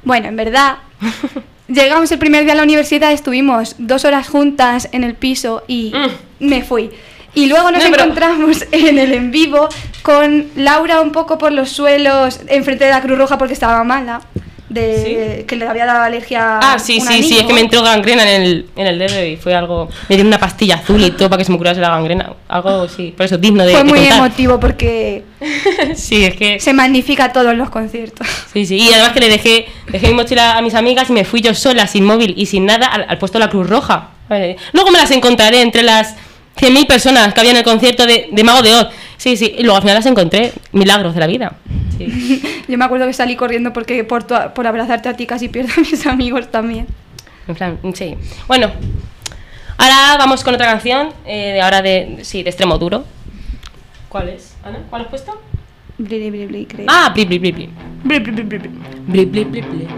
[0.03, 0.79] Bueno, en verdad,
[1.69, 5.93] llegamos el primer día a la universidad, estuvimos dos horas juntas en el piso y
[6.41, 6.89] me fui.
[7.35, 7.83] Y luego nos.
[7.85, 9.69] No, pero- encontramos en el en vivo
[10.03, 14.21] con Laura un poco por los suelos, enfrente de la Cruz Roja porque estaba mala,
[14.69, 18.23] de que le había dado alergia Ah, sí, sí, sí, es que me entró gangrena
[18.31, 19.89] en el, en el dedo y fue algo...
[20.09, 22.33] Me dieron una pastilla azul y todo para que se me curase la gangrena.
[22.49, 24.19] Algo, sí, por eso digno de, Fue de muy contar.
[24.19, 25.25] emotivo porque
[25.95, 26.61] Sí, es que...
[26.61, 28.27] se magnifica todo en los conciertos.
[28.53, 31.25] Sí, sí, y además que le dejé, dejé mi mochila a mis amigas y me
[31.25, 34.09] fui yo sola, sin móvil y sin nada, al, al puesto de la Cruz Roja.
[34.73, 36.15] Luego me las encontraré entre las
[36.61, 38.89] 100.000 personas que había en el concierto de, de Mago de Oz.
[39.17, 40.53] Sí, sí, y luego al final las encontré.
[40.73, 41.57] Milagros de la vida.
[41.97, 42.43] Sí.
[42.69, 45.73] Yo me acuerdo que salí corriendo porque por, tu- por abrazarte a ti casi pierdo
[45.77, 46.87] a mis amigos también.
[47.47, 48.15] En plan, sí.
[48.47, 48.71] Bueno,
[49.77, 53.05] ahora vamos con otra canción, eh, de ahora de, sí, de extremo duro.
[54.09, 54.81] ¿Cuál es, Ana?
[54.91, 55.41] ¿Cuál has puesto?
[55.99, 56.87] Bli, bli, bli, creo.
[56.89, 57.71] Ah, bli, bli, bli, bli.
[58.05, 58.71] Bli, bli, bli, bli, bli.
[59.07, 59.89] Bli, bli, bli,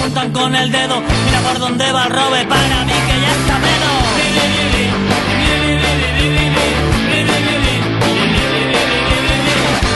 [0.00, 1.00] apuntan con el dedo.
[1.26, 3.58] Mira por dónde va el robe para mí que ya está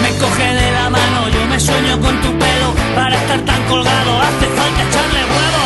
[0.02, 2.74] Me coge de la mano, yo me sueño con tu pelo.
[2.94, 5.62] Para estar tan colgado hace falta echarle huevo.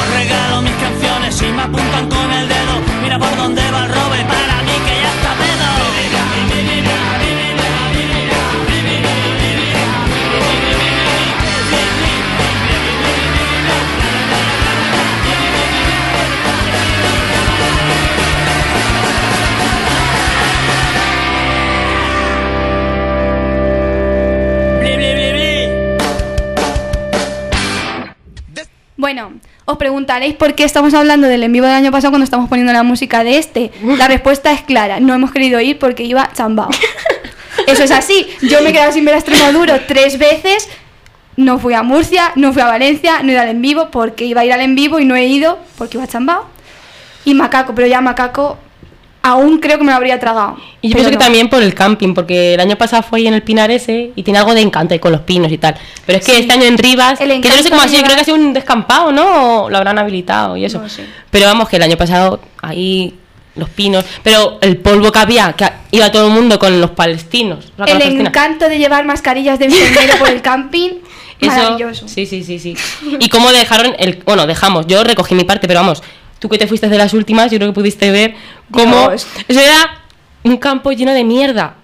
[0.00, 2.74] Os regalo mis canciones y me apuntan con el dedo.
[3.02, 4.69] Mira por dónde va el robe para mí
[29.12, 29.32] Bueno,
[29.64, 32.72] os preguntaréis por qué estamos hablando del en vivo del año pasado cuando estamos poniendo
[32.72, 33.72] la música de este.
[33.82, 36.70] La respuesta es clara, no hemos querido ir porque iba chambao.
[37.66, 38.28] Eso es así.
[38.40, 40.68] Yo me he quedado sin ver a Extremoduro tres veces.
[41.34, 44.26] No fui a Murcia, no fui a Valencia, no he ido al en vivo porque
[44.26, 46.46] iba a ir al en vivo y no he ido porque iba chambao.
[47.24, 48.58] Y Macaco, pero ya Macaco
[49.22, 50.56] aún creo que me lo habría tragado.
[50.80, 53.34] Y yo pienso que también por el camping, porque el año pasado fue ahí en
[53.34, 55.74] el Pinar ese y tiene algo de encanto ahí con los pinos y tal.
[56.06, 56.40] Pero es que Sí.
[56.40, 58.24] este año en Rivas, El que yo no sé cómo ha sido, creo que ha
[58.24, 59.64] sido un descampado, ¿no?
[59.64, 60.80] O lo habrán habilitado y eso.
[60.80, 60.88] No.
[61.30, 63.14] Pero vamos, que el año pasado ahí
[63.56, 67.72] los pinos, pero el polvo que había, que iba todo el mundo con los palestinos.
[67.78, 70.90] o sea, con El encanto de llevar mascarillas de enfermero por el camping,
[71.40, 72.06] Eso, maravilloso.
[72.06, 72.76] sí, sí, sí, sí.
[73.18, 76.02] Y cómo dejaron el, bueno, dejamos, yo recogí mi parte, pero vamos,
[76.40, 78.34] tú que te fuiste de las últimas, yo creo que pudiste ver
[78.72, 79.28] cómo Dios.
[79.46, 80.00] eso era
[80.42, 81.74] un campo lleno de mierda.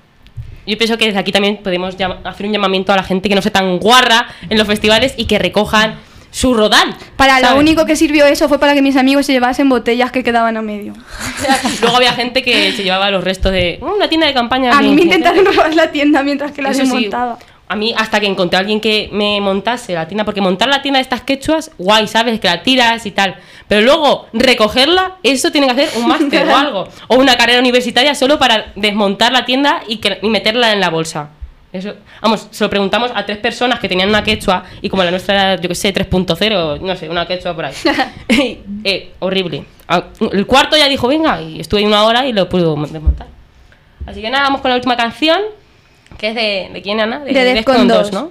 [0.66, 1.94] Yo pienso que desde aquí también podemos
[2.24, 5.26] hacer un llamamiento a la gente que no sea tan guarra en los festivales y
[5.26, 5.94] que recojan
[6.32, 6.94] su rodal.
[7.16, 7.60] Para lo ¿sabes?
[7.62, 10.62] único que sirvió eso fue para que mis amigos se llevasen botellas que quedaban a
[10.62, 10.92] medio.
[11.80, 14.76] Luego había gente que se llevaba los restos de "Uh, una tienda de campaña.
[14.76, 15.16] A mí me incienso".
[15.28, 17.38] intentaron robar la tienda mientras que la Eso sí, desmontaba.
[17.68, 20.82] A mí, hasta que encontré a alguien que me montase la tienda, porque montar la
[20.82, 22.38] tienda de estas quechuas, guay, ¿sabes?
[22.38, 23.36] Que la tiras y tal.
[23.68, 26.88] Pero luego, recogerla, eso tiene que hacer un máster o algo.
[27.08, 30.90] O una carrera universitaria solo para desmontar la tienda y, que, y meterla en la
[30.90, 31.30] bolsa.
[31.72, 35.10] Eso, vamos, se lo preguntamos a tres personas que tenían una quechua y como la
[35.10, 37.74] nuestra era, yo que sé, 3.0, no sé, una quechua por ahí.
[38.84, 39.64] Eh, horrible.
[39.88, 43.26] Ah, El cuarto ya dijo, venga, y estuve una hora y lo pude desmontar.
[44.06, 45.40] Así que nada, vamos con la última canción,
[46.16, 47.18] que es de, ¿de quién, Ana?
[47.18, 48.12] De Defcon Defcon 2.
[48.12, 48.30] ¿no?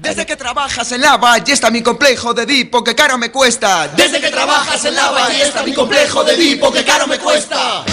[0.00, 3.86] Desde que trabajas en la valle está mi complejo de Edipo, que caro me cuesta.
[3.88, 7.84] Desde que trabajas en la valle está mi complejo de Edipo, que caro me cuesta.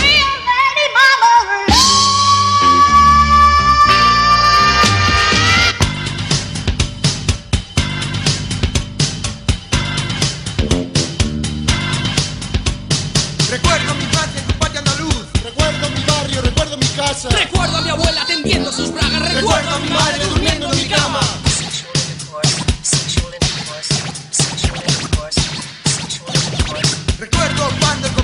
[13.49, 15.25] Recuerdo mi patria, tu patria andaluz.
[15.43, 17.27] Recuerdo mi barrio, recuerdo mi casa.
[17.29, 19.33] Recuerdo a mi abuela tendiendo sus bragas.
[19.33, 21.19] Recuerdo a mi madre durmiendo en mi cama.
[27.19, 28.16] Recuerdo cuando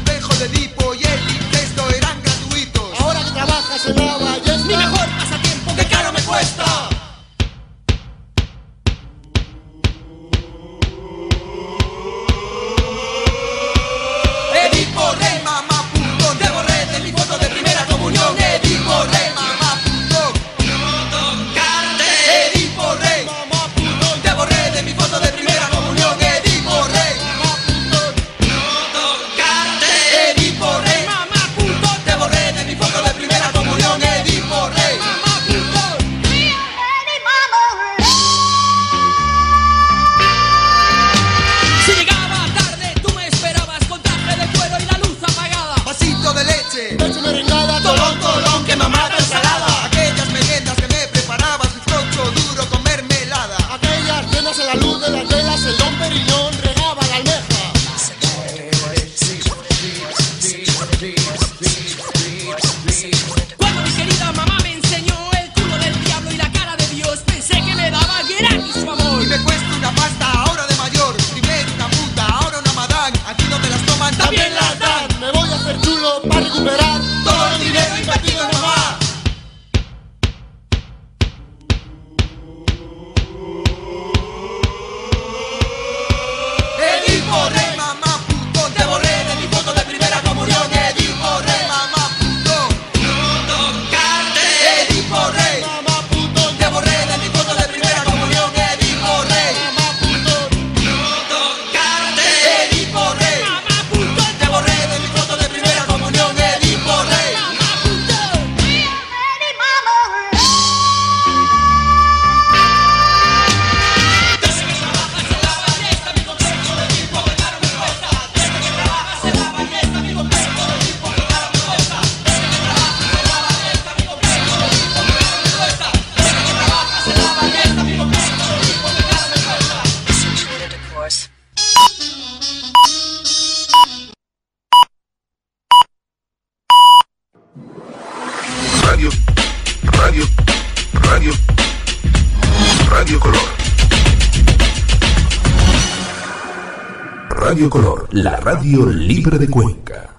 [148.81, 150.09] libre de Cuenca.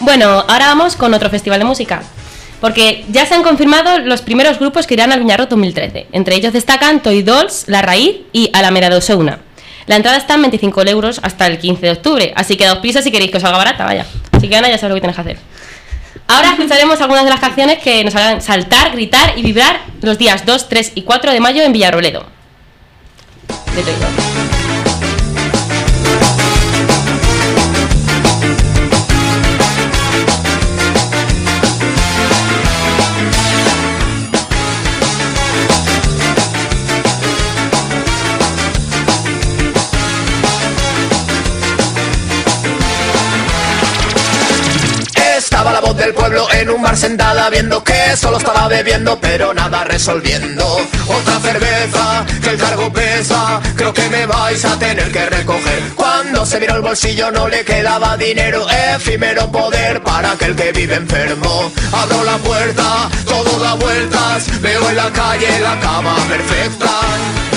[0.00, 2.02] Bueno, ahora vamos con otro festival de música.
[2.60, 6.08] Porque ya se han confirmado los primeros grupos que irán al Viñarro 2013.
[6.10, 9.38] Entre ellos destacan Toy Dolls, La Raíz y Alameda de Osauna.
[9.86, 13.00] La entrada está en 25 euros hasta el 15 de octubre, así que daos prisa
[13.00, 14.04] si queréis que os salga barata, vaya.
[14.32, 15.38] Así que Ana, ya sabes lo que tenéis que hacer.
[16.26, 20.44] Ahora escucharemos algunas de las canciones que nos hagan saltar, gritar y vibrar los días
[20.44, 22.26] 2, 3 y 4 de mayo en Villarroledo.
[23.74, 24.47] De Toy Dolls.
[45.98, 50.64] Del pueblo en un bar sentada viendo que solo estaba bebiendo pero nada resolviendo.
[51.06, 55.82] Otra cerveza, que el cargo pesa, creo que me vais a tener que recoger.
[55.96, 60.94] Cuando se miró el bolsillo no le quedaba dinero, efímero poder para aquel que vive
[60.94, 61.72] enfermo.
[61.92, 67.47] Abro la puerta, todo da vueltas, veo en la calle la cama perfecta.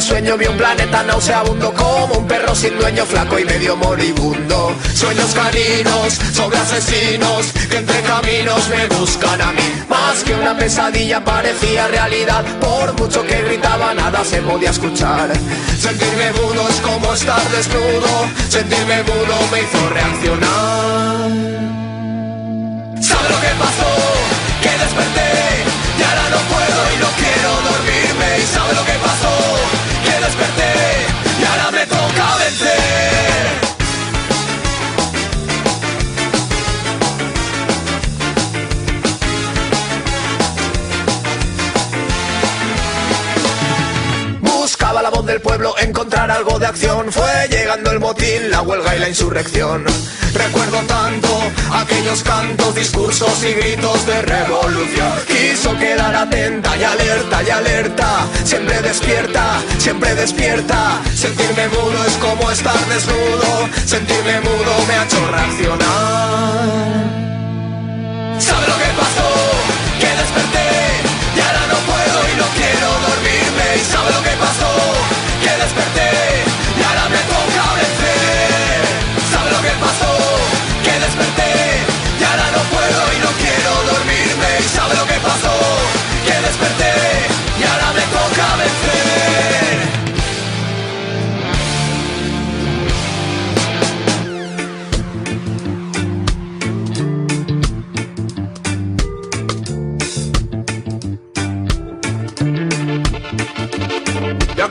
[0.00, 4.72] Su sueño, vi un planeta nauseabundo como un perro sin dueño, flaco y medio moribundo.
[4.94, 9.84] Sueños caninos sobre asesinos que entre caminos me buscan a mí.
[9.88, 15.30] Más que una pesadilla parecía realidad, por mucho que gritaba nada se podía escuchar.
[15.78, 21.30] Sentirme mudo es como estar desnudo, sentirme mudo me hizo reaccionar.
[23.02, 23.90] ¿Sabe lo que pasó?
[24.62, 25.27] Que desperté
[45.38, 47.12] Del pueblo, encontrar algo de acción.
[47.12, 49.84] Fue llegando el motín, la huelga y la insurrección.
[50.34, 51.28] Recuerdo tanto
[51.74, 55.12] aquellos cantos, discursos y gritos de revolución.
[55.28, 58.26] Quiso quedar atenta y alerta y alerta.
[58.42, 61.00] Siempre despierta, siempre despierta.
[61.14, 63.68] Sentirme mudo es como estar desnudo.
[63.86, 65.88] Sentirme mudo me ha hecho reaccionar.
[68.40, 69.30] ¿Sabe lo que pasó?
[70.00, 70.68] Que desperté
[71.36, 73.76] y ahora no puedo y no quiero dormirme.
[73.76, 74.17] ¿Y sabe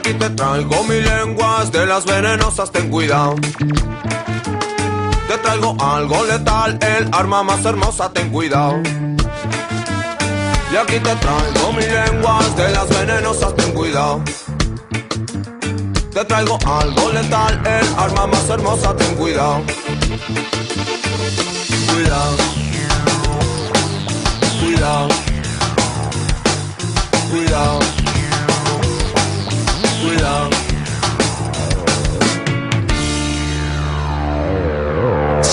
[0.08, 3.34] aquí te traigo mi lenguas de las venenosas, ten cuidado.
[5.28, 8.80] Te traigo algo letal, el arma más hermosa, ten cuidado.
[10.72, 14.22] Y aquí te traigo mi lenguas de las venenosas, ten cuidado.
[16.14, 19.14] Te traigo algo letal, el arma más hermosa, ten.
[19.14, 19.62] Cuidado.
[21.92, 22.36] Cuidado.
[24.60, 25.08] Cuidado.
[27.30, 27.97] Cuidado.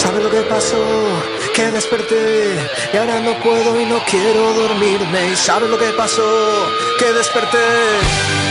[0.06, 0.78] ¿Sabe lo que pasó?
[1.56, 2.60] Que desperté
[2.94, 5.32] y ahora no puedo y no quiero dormirme.
[5.32, 6.70] ¿Y sabe lo que pasó?
[7.00, 8.45] Que desperté.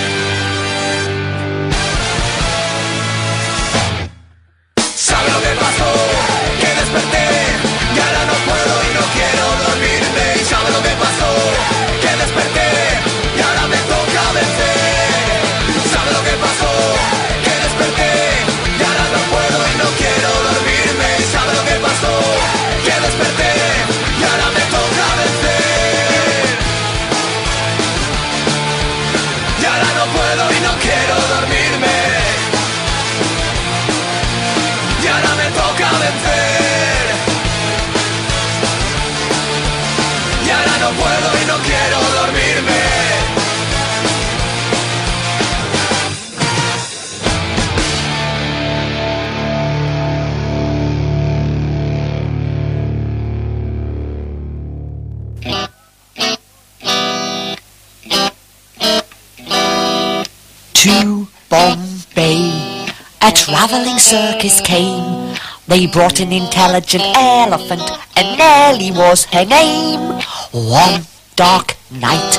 [63.74, 65.34] traveling circus came.
[65.66, 67.82] They brought an intelligent elephant,
[68.16, 70.22] and Nellie was her name.
[70.52, 71.02] One
[71.34, 72.38] dark night,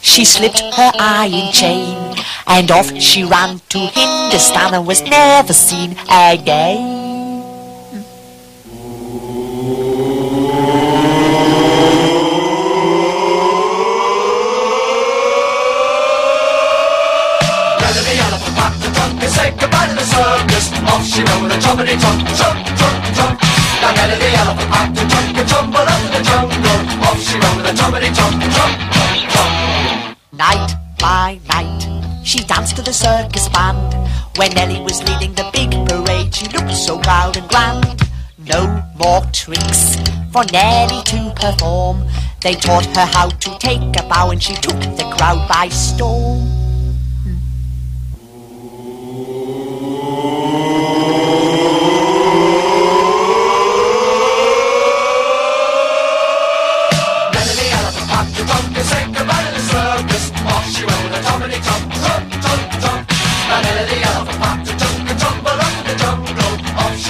[0.00, 2.14] she slipped her iron chain,
[2.46, 6.99] and off she ran to Hindustan and was never seen again.
[21.20, 23.36] she know the choppity chop, chomp chomp chomp.
[23.80, 26.80] Down out of the elephant pack, the chop, the chop, up in the jungle.
[27.04, 28.74] Off she run with a choppity chomp chomp
[29.32, 29.50] chop.
[30.32, 33.92] Night by night, she danced to the circus band.
[34.36, 38.00] When Nellie was leading the big parade, she looked so proud and grand.
[38.38, 39.96] No more tricks
[40.32, 42.06] for Nellie to perform.
[42.40, 46.59] They taught her how to take a bow, and she took the crowd by storm.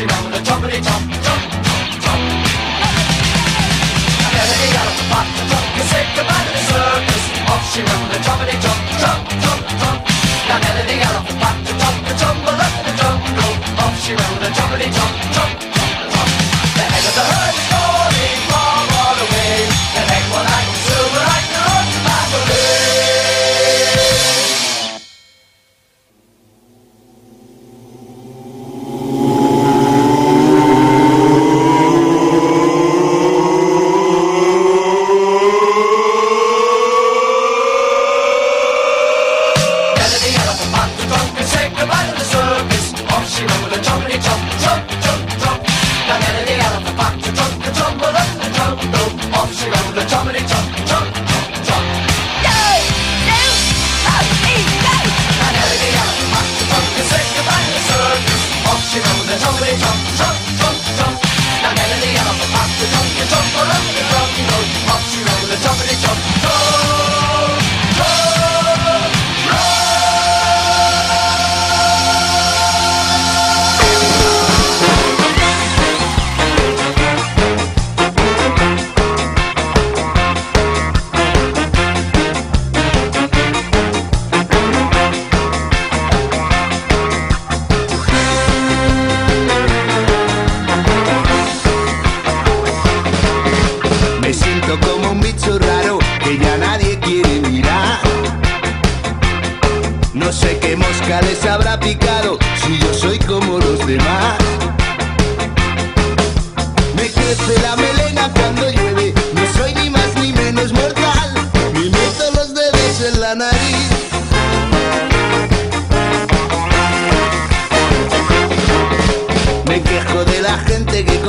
[0.00, 0.30] she chomp!
[0.32, 1.19] the choppity chop.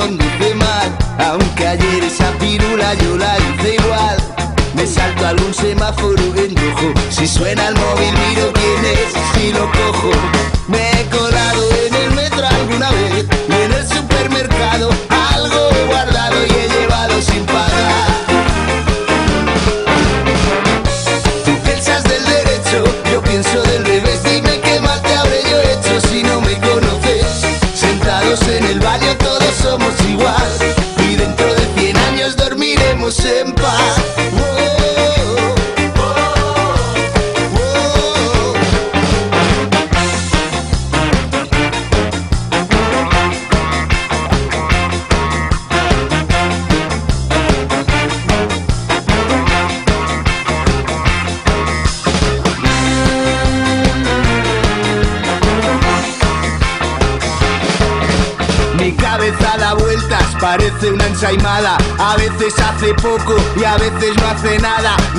[0.02, 0.88] conduce mal
[1.18, 4.16] Aunque ayer esa pirula yo la hice igual.
[4.74, 6.92] Me salto algún semáforo en rojo.
[7.10, 10.10] Si suena el móvil miro quién es, si lo cojo.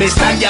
[0.04, 0.43] Me están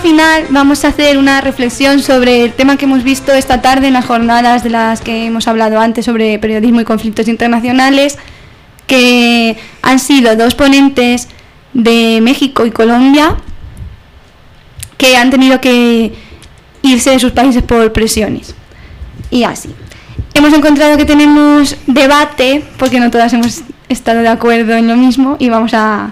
[0.00, 3.92] final vamos a hacer una reflexión sobre el tema que hemos visto esta tarde en
[3.92, 8.18] las jornadas de las que hemos hablado antes sobre periodismo y conflictos internacionales,
[8.86, 11.28] que han sido dos ponentes
[11.72, 13.36] de México y Colombia
[14.96, 16.12] que han tenido que
[16.82, 18.54] irse de sus países por presiones.
[19.30, 19.70] Y así.
[20.34, 25.36] Hemos encontrado que tenemos debate, porque no todas hemos estado de acuerdo en lo mismo,
[25.38, 26.10] y vamos a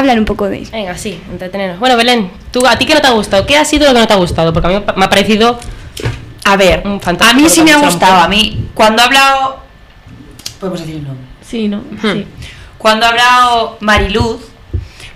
[0.00, 0.72] hablar un poco de eso.
[0.72, 1.78] Venga, sí, entretenernos.
[1.78, 3.46] Bueno, Belén, ¿tú, ¿a ti qué no te ha gustado?
[3.46, 4.52] ¿Qué ha sido lo que no te ha gustado?
[4.52, 5.58] Porque a mí me ha parecido...
[6.44, 7.40] A ver, un fantástico.
[7.40, 8.20] a mí sí me ha gustado.
[8.22, 9.58] A mí, cuando ha hablado.
[10.60, 11.24] Podemos decir el nombre.
[11.42, 11.78] Sí, ¿no?
[11.78, 12.12] Hmm.
[12.12, 12.26] Sí.
[12.78, 14.42] Cuando ha hablado Mariluz,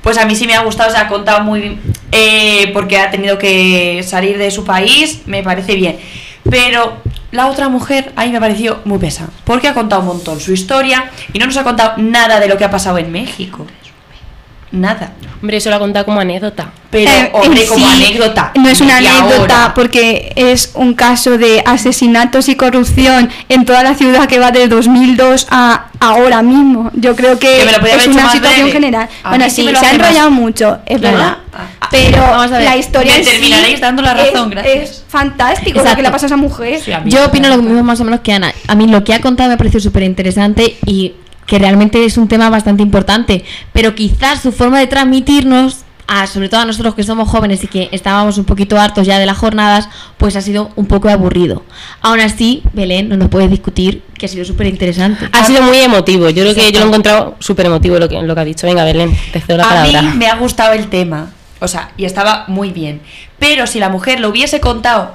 [0.03, 3.11] pues a mí sí me ha gustado, se ha contado muy bien, eh, porque ha
[3.11, 5.99] tenido que salir de su país, me parece bien.
[6.49, 6.97] Pero
[7.33, 10.53] la otra mujer a mí me pareció muy pesa, porque ha contado un montón su
[10.53, 13.67] historia y no nos ha contado nada de lo que ha pasado en México.
[14.73, 15.13] Nada.
[15.43, 16.71] Hombre, eso lo ha contado como anécdota.
[16.91, 18.53] Pero, Eh, hombre, como sí, anécdota.
[18.57, 23.95] No es una anécdota porque es un caso de asesinatos y corrupción en toda la
[23.95, 26.91] ciudad que va del 2002 a ahora mismo.
[26.95, 28.73] Yo creo que, Que me lo podía es una situación breve.
[28.73, 29.09] general.
[29.25, 31.17] A bueno, sí lo se ha más- enrollado mucho, es Claro.
[31.17, 31.37] verdad.
[31.53, 32.63] Ah, Pero Vamos a ver.
[32.65, 34.91] la historia Me en sí terminaréis dando la razón, es, gracias.
[34.91, 35.97] es fantástico lo Exacto.
[35.97, 36.81] que le pasa a esa mujer.
[36.81, 38.53] Sí, a mí Yo opino lo mismo más o menos que Ana.
[38.69, 41.15] A mí lo que ha contado me pareció súper interesante y
[41.47, 43.45] que realmente es un tema bastante importante.
[43.73, 47.69] Pero quizás su forma de transmitirnos, a, sobre todo a nosotros que somos jóvenes y
[47.69, 49.89] que estábamos un poquito hartos ya de las jornadas,
[50.19, 51.63] pues ha sido un poco aburrido.
[52.03, 55.29] Aún así, Belén, no nos puedes discutir que ha sido súper interesante.
[55.31, 56.29] Ha sido muy emotivo.
[56.31, 58.67] Yo creo que yo lo he encontrado súper emotivo lo que, lo que ha dicho.
[58.67, 60.15] Venga, Belén, te cedo la A mí palabra.
[60.15, 61.31] me ha gustado el tema,
[61.61, 63.01] o sea, y estaba muy bien.
[63.39, 65.15] Pero si la mujer lo hubiese contado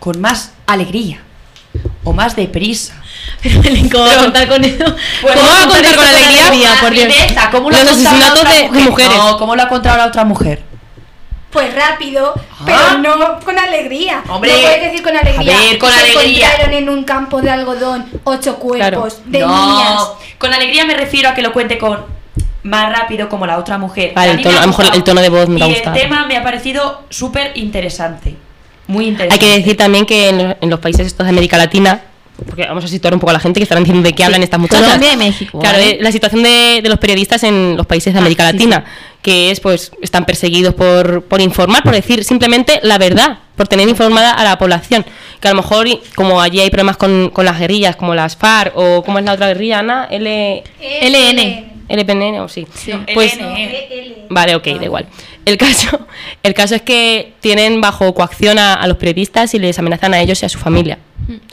[0.00, 1.21] con más alegría
[2.04, 2.94] o más deprisa.
[3.42, 3.60] Pero
[3.92, 4.84] ¿cómo va a contar con eso?
[5.20, 6.42] Pues ¿Cómo va a contar con alegría?
[6.52, 7.14] Una Por Dios.
[7.50, 8.90] ¿Cómo lo ha Los contado la asesinatos otra de- mujer?
[8.90, 9.16] mujeres.
[9.16, 10.62] No, ¿cómo lo ha contado la otra mujer?
[11.50, 12.62] Pues rápido, Ah.
[12.64, 14.22] pero no con alegría.
[14.28, 15.54] Hombre, no puedes decir con alegría.
[15.54, 16.46] a ver, con se alegría.
[16.46, 20.02] encontraron en un campo de algodón ocho cuerpos de no, niñas.
[20.38, 22.06] con alegría me refiero a que lo cuente con
[22.62, 24.12] más rápido como la otra mujer.
[24.14, 25.94] Vale, el tono- a lo mejor el tono de voz me y ha el gustado.
[25.96, 28.34] tema me ha parecido súper interesante.
[28.86, 32.02] Muy Hay que decir también que en, en los países estos de América Latina,
[32.46, 34.42] porque vamos a situar un poco a la gente que estarán diciendo de qué hablan
[34.42, 34.84] estas muchachas.
[34.86, 35.90] Colombia y México, Claro, ¿vale?
[35.90, 38.84] eh, la situación de, de los periodistas en los países de Ah, América sí, Latina,
[39.22, 43.88] que es pues están perseguidos por, por informar, por decir simplemente la verdad, por tener
[43.88, 45.04] informada a la población.
[45.40, 48.36] Que a lo mejor, y- como allí hay problemas con, con las guerrillas, como las
[48.36, 50.64] FARC, o como es la otra guerrilla, Ana, L...
[51.02, 51.71] LN.
[51.88, 52.66] LPN o sí.
[52.88, 54.26] No, Pues, LN.
[54.30, 55.06] Vale, ok, da igual.
[55.44, 56.06] El caso,
[56.42, 60.20] el caso es que tienen bajo coacción a, a los periodistas y les amenazan a
[60.20, 60.98] ellos y a su familia.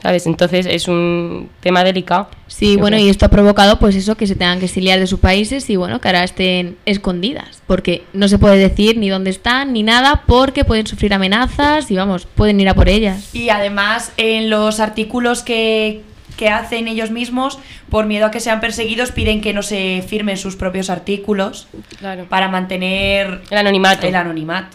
[0.02, 0.26] ¿Sabes?
[0.26, 2.28] Entonces es un tema delicado.
[2.48, 3.06] Sí, bueno, creo.
[3.06, 5.76] y esto ha provocado pues eso, que se tengan que exiliar de sus países y
[5.76, 10.24] bueno, que ahora estén escondidas, porque no se puede decir ni dónde están ni nada,
[10.26, 13.32] porque pueden sufrir amenazas y vamos, pueden ir a por ellas.
[13.32, 16.02] Y además en los artículos que,
[16.40, 17.58] que hacen ellos mismos,
[17.90, 21.68] por miedo a que sean perseguidos, piden que no se firmen sus propios artículos
[21.98, 22.24] Claro.
[22.30, 24.06] para mantener El anonimato.
[24.06, 24.74] el anonimato.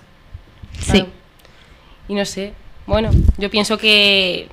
[0.79, 0.91] Sí.
[0.91, 1.07] Claro.
[2.07, 2.53] Y no sé.
[2.85, 3.09] Bueno,
[3.39, 4.47] yo pienso que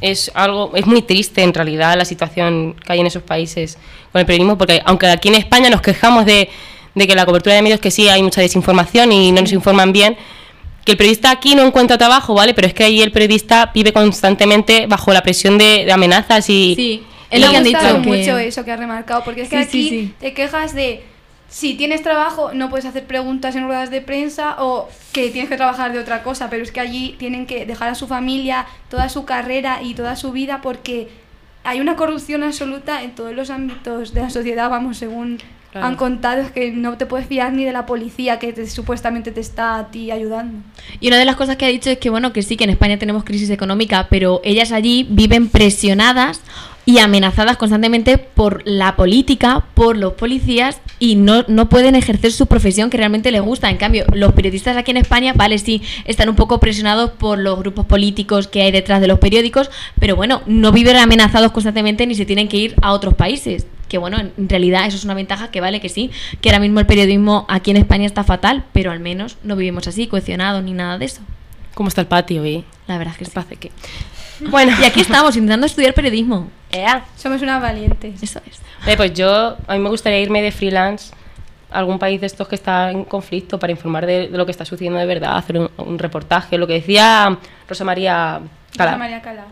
[0.00, 3.76] es algo es muy triste en realidad la situación que hay en esos países
[4.10, 6.48] con el periodismo porque aunque aquí en España nos quejamos de,
[6.94, 9.92] de que la cobertura de medios que sí hay mucha desinformación y no nos informan
[9.92, 10.16] bien
[10.84, 13.92] que el periodista aquí no encuentra trabajo vale pero es que ahí el periodista vive
[13.92, 17.78] constantemente bajo la presión de, de amenazas y Sí, es lo que han dicho.
[18.02, 20.14] que- mucho eso que has remarcado, porque es que Sí, aquí sí, sí.
[20.20, 21.02] te quejas de
[21.48, 25.56] si tienes trabajo no puedes hacer preguntas en ruedas de prensa o que tienes que
[25.56, 29.08] trabajar de otra cosa, pero es que allí tienen que dejar a su familia, toda
[29.08, 31.08] su carrera y toda su vida porque
[31.62, 35.38] hay una corrupción absoluta en todos los ámbitos de la sociedad, vamos, según
[35.74, 35.88] Claro.
[35.88, 39.32] han contado, es que no te puedes fiar ni de la policía que te- supuestamente
[39.32, 40.58] te está a ti ayudando.
[41.00, 42.70] Y una de las cosas que ha dicho es que, bueno, que sí, que en
[42.70, 46.40] España tenemos crisis económica, pero ellas allí viven presionadas
[46.86, 52.46] y amenazadas constantemente por la política, por los policías y no, no pueden ejercer su
[52.46, 53.70] profesión que realmente les gusta.
[53.70, 57.58] En cambio, los periodistas aquí en España, vale, sí, están un poco presionados por los
[57.58, 62.14] grupos políticos que hay detrás de los periódicos, pero bueno, no viven amenazados constantemente ni
[62.14, 63.66] se tienen que ir a otros países.
[63.88, 66.10] Que bueno, en realidad eso es una ventaja que vale que sí,
[66.40, 69.86] que ahora mismo el periodismo aquí en España está fatal, pero al menos no vivimos
[69.86, 71.20] así, cohesionados ni nada de eso.
[71.74, 72.64] cómo está el patio eh?
[72.88, 73.30] La verdad es que sí.
[73.32, 73.70] Parece que
[74.50, 76.48] bueno Y aquí estamos intentando estudiar periodismo.
[76.70, 77.04] Ea.
[77.16, 78.22] Somos unas valientes.
[78.22, 78.60] Eso es.
[78.86, 81.12] Eh, pues yo, a mí me gustaría irme de freelance
[81.70, 84.50] a algún país de estos que está en conflicto para informar de, de lo que
[84.52, 87.36] está sucediendo de verdad, hacer un, un reportaje, lo que decía
[87.68, 88.40] Rosa María
[88.76, 89.44] Cala, Rosa María Cala.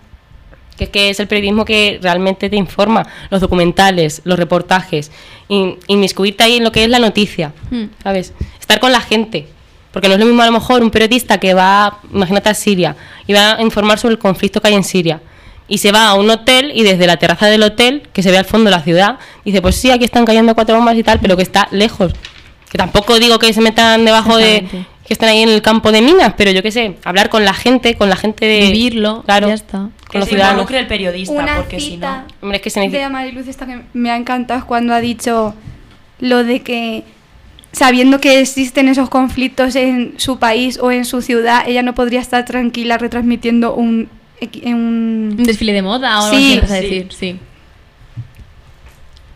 [0.77, 5.11] que es que es el periodismo que realmente te informa, los documentales, los reportajes,
[5.49, 7.87] in- inmiscuirte ahí en lo que es la noticia, Hmm.
[8.03, 8.33] ¿sabes?
[8.61, 9.49] Estar con la gente,
[9.93, 12.97] Porque no es lo mismo a lo mejor un periodista que va, imagínate a Siria,
[13.27, 15.21] y va a informar sobre el conflicto que hay en Siria.
[15.69, 18.39] Y se va a un hotel y desde la terraza del hotel, que se ve
[18.39, 21.21] al fondo de la ciudad, dice, pues sí, aquí están cayendo cuatro bombas y tal,
[21.21, 22.13] pero que está lejos.
[22.71, 24.67] Que tampoco digo que se metan debajo de...
[25.07, 27.53] Que estén ahí en el campo de minas, pero yo qué sé, hablar con la
[27.53, 28.61] gente, con la gente de...
[28.61, 29.79] Vivirlo, claro, ya está.
[29.79, 30.61] Con Que los se ciudadanos.
[30.61, 32.35] involucre el periodista, Una porque si cita no...
[32.43, 33.07] Hombre, es que se de necesita...
[33.07, 35.55] Amariluz esta que me ha encantado cuando ha dicho
[36.21, 37.03] lo de que
[37.73, 42.21] sabiendo que existen esos conflictos en su país o en su ciudad, ella no podría
[42.21, 44.09] estar tranquila retransmitiendo un,
[44.65, 46.83] un Un desfile de moda o algo Sí, así, vas a sí.
[46.83, 47.39] decir, sí.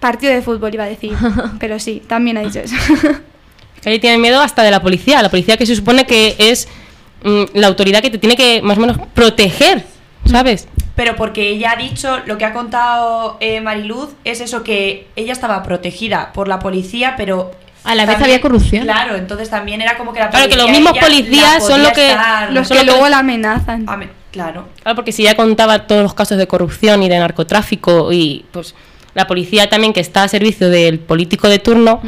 [0.00, 1.12] partido de fútbol, iba a decir.
[1.58, 2.76] Pero sí, también ha dicho eso.
[3.82, 6.66] Que ahí tienen miedo hasta de la policía, la policía que se supone que es
[7.22, 9.84] mm, la autoridad que te tiene que más o menos proteger,
[10.24, 10.66] ¿sabes?
[10.96, 15.32] Pero porque ella ha dicho, lo que ha contado eh, Mariluz, es eso que ella
[15.32, 17.52] estaba protegida por la policía, pero...
[17.86, 18.82] A la vez había corrupción.
[18.84, 20.72] Claro, entonces también era como que la Claro, que policía...
[20.72, 23.84] los mismos policías son que- estar- Los que que- luego la amenazan.
[23.88, 24.68] Ame- Claro.
[24.82, 28.74] Claro, porque si ya contaba todos los casos de corrupción y de narcotráfico y pues
[29.14, 32.02] la policía también que está a servicio del político de turno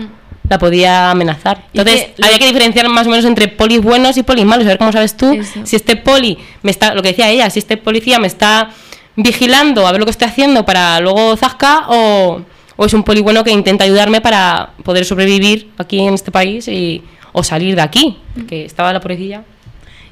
[0.50, 1.64] la podía amenazar.
[1.72, 4.66] Entonces que lo- había que diferenciar más o menos entre polis buenos y polis malos.
[4.66, 5.60] A ver cómo sabes tú Eso.
[5.64, 8.70] si este poli me está, lo que decía ella, si este policía me está
[9.16, 12.42] vigilando a ver lo que estoy haciendo para luego zasca o,
[12.78, 16.66] o es un poli bueno que intenta ayudarme para poder sobrevivir aquí en este país
[16.68, 17.02] y
[17.32, 18.16] o salir de aquí,
[18.48, 19.44] que estaba la policía.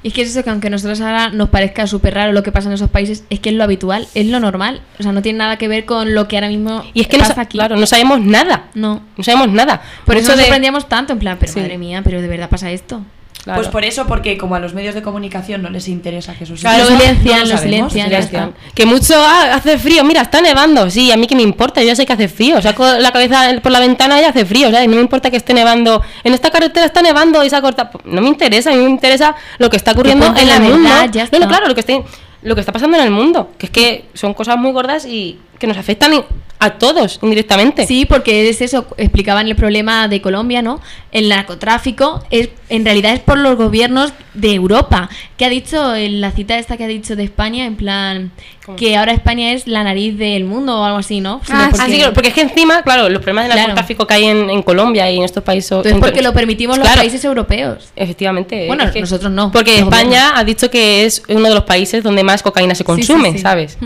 [0.03, 2.43] Y es que es eso que aunque a nosotros ahora nos parezca súper raro lo
[2.43, 4.81] que pasa en esos países, es que es lo habitual, es lo normal.
[5.01, 7.19] O sea, no tiene nada que ver con lo que ahora mismo Y es que
[7.19, 7.57] pasa sa- aquí.
[7.59, 8.67] claro, no sabemos nada.
[8.75, 9.01] No.
[9.17, 9.81] No sabemos nada.
[10.05, 11.61] Por eso nos de- sorprendíamos tanto, en plan, pero Sí.
[11.61, 13.01] madre mía, pero de verdad pasa esto.
[13.47, 13.61] Claro.
[13.61, 16.63] Pues por eso, porque como a los medios de comunicación no les interesa que sus
[16.63, 17.59] Claro, lo silencian, no lo
[17.91, 18.55] silencian.
[18.75, 20.91] Que mucho ah, hace frío, mira, está nevando.
[20.91, 22.61] Sí, a mí que me importa, yo ya sé que hace frío.
[22.61, 24.89] Saco la cabeza por la ventana y hace frío, ¿sabes?
[24.89, 26.03] No me importa que esté nevando.
[26.25, 28.01] En esta carretera está nevando y se ha cortado.
[28.05, 30.89] No me interesa, a mí me interesa lo que está ocurriendo en la el mundo.
[30.89, 32.03] No, no, claro, lo que esté
[32.43, 35.39] lo que está pasando en el mundo, que es que son cosas muy gordas y
[35.59, 36.13] que nos afectan
[36.59, 37.87] a todos indirectamente.
[37.87, 40.81] Sí, porque es eso, explicaban el problema de Colombia, ¿no?
[41.13, 45.09] El narcotráfico es en realidad es por los gobiernos de Europa.
[45.37, 48.31] Que ha dicho en la cita esta que ha dicho de España, en plan
[48.77, 51.41] que ahora España es la nariz del mundo o algo así, ¿no?
[51.51, 53.69] Ah, porque- Así que, porque es que encima, claro, los problemas de Claro.
[53.69, 55.71] narcotráfico que hay en, en Colombia y en estos países.
[55.73, 57.91] Entonces, en- porque lo permitimos los Claro, países europeos.
[57.95, 58.67] Efectivamente.
[58.67, 60.33] Bueno, es que- nosotros no, Porque España gobiernos.
[60.41, 63.33] ha dicho que es uno de los países donde más cocaína se Sí, sí, consume,
[63.33, 63.39] sí.
[63.39, 63.77] ¿sabes?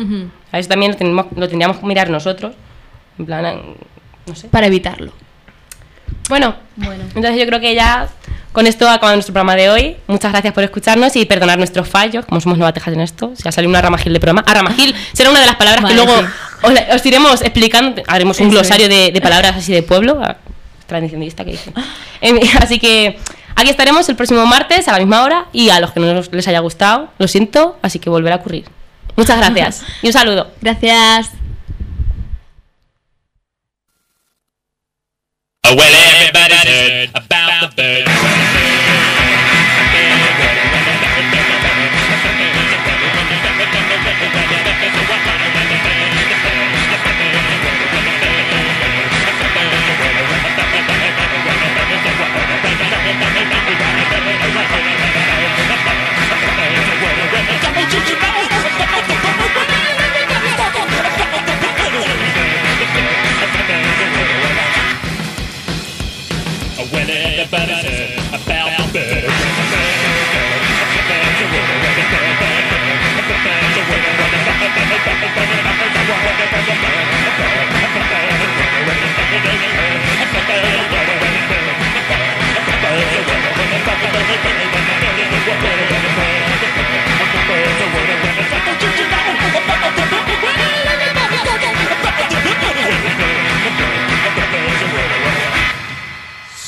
[0.53, 2.55] A eso también lo, tenemos- lo tendríamos que mirar nosotros.
[3.19, 3.61] En plan,
[4.27, 4.49] no sé.
[4.49, 5.13] Para evitarlo.
[6.29, 7.05] Bueno, Bueno.
[7.15, 8.09] entonces yo creo que ya
[8.53, 9.97] con esto acabamos nuestro programa de hoy.
[10.07, 13.33] Muchas gracias por escucharnos y perdonar nuestros fallos, como somos novatejas en esto.
[13.37, 14.45] Si ha salido una ramagil de programa.
[14.47, 16.27] A ramagil será una de las palabras Vale, que luego sí.
[16.63, 18.03] os, os iremos explicando.
[18.07, 20.21] Haremos un Eso glosario de, de palabras así de pueblo.
[20.23, 20.37] a-
[20.87, 21.73] Tradicionalista que dicen.
[22.61, 23.17] Así que
[23.55, 26.33] aquí estaremos el próximo martes a la misma hora y a los que no nos-
[26.33, 28.65] les haya gustado, lo siento, así que volverá a ocurrir.
[29.21, 30.51] Muchas gracias y un saludo.
[30.63, 31.29] Gracias.
[35.63, 37.11] Oh, well,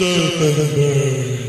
[0.02, 1.42] Superman.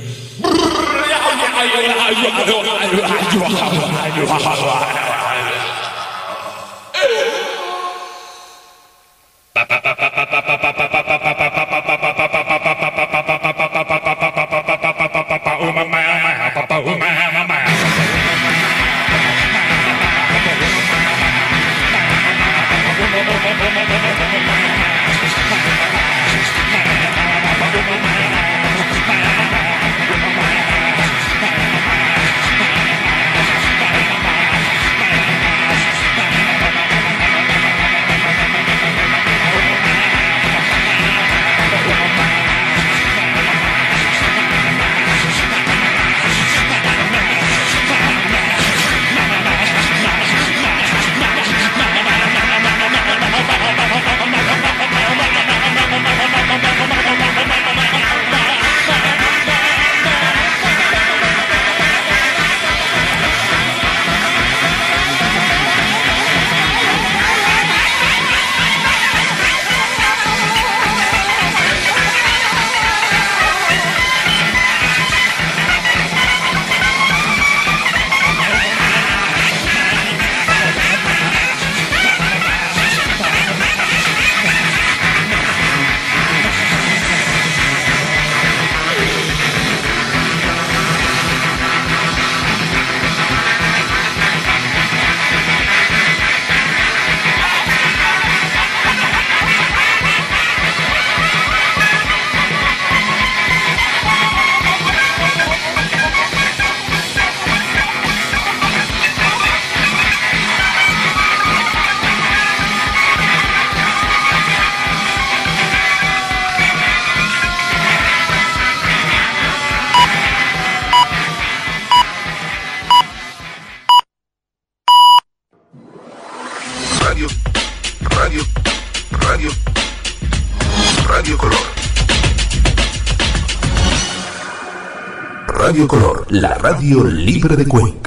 [136.34, 138.03] La radio libre de Cuenca.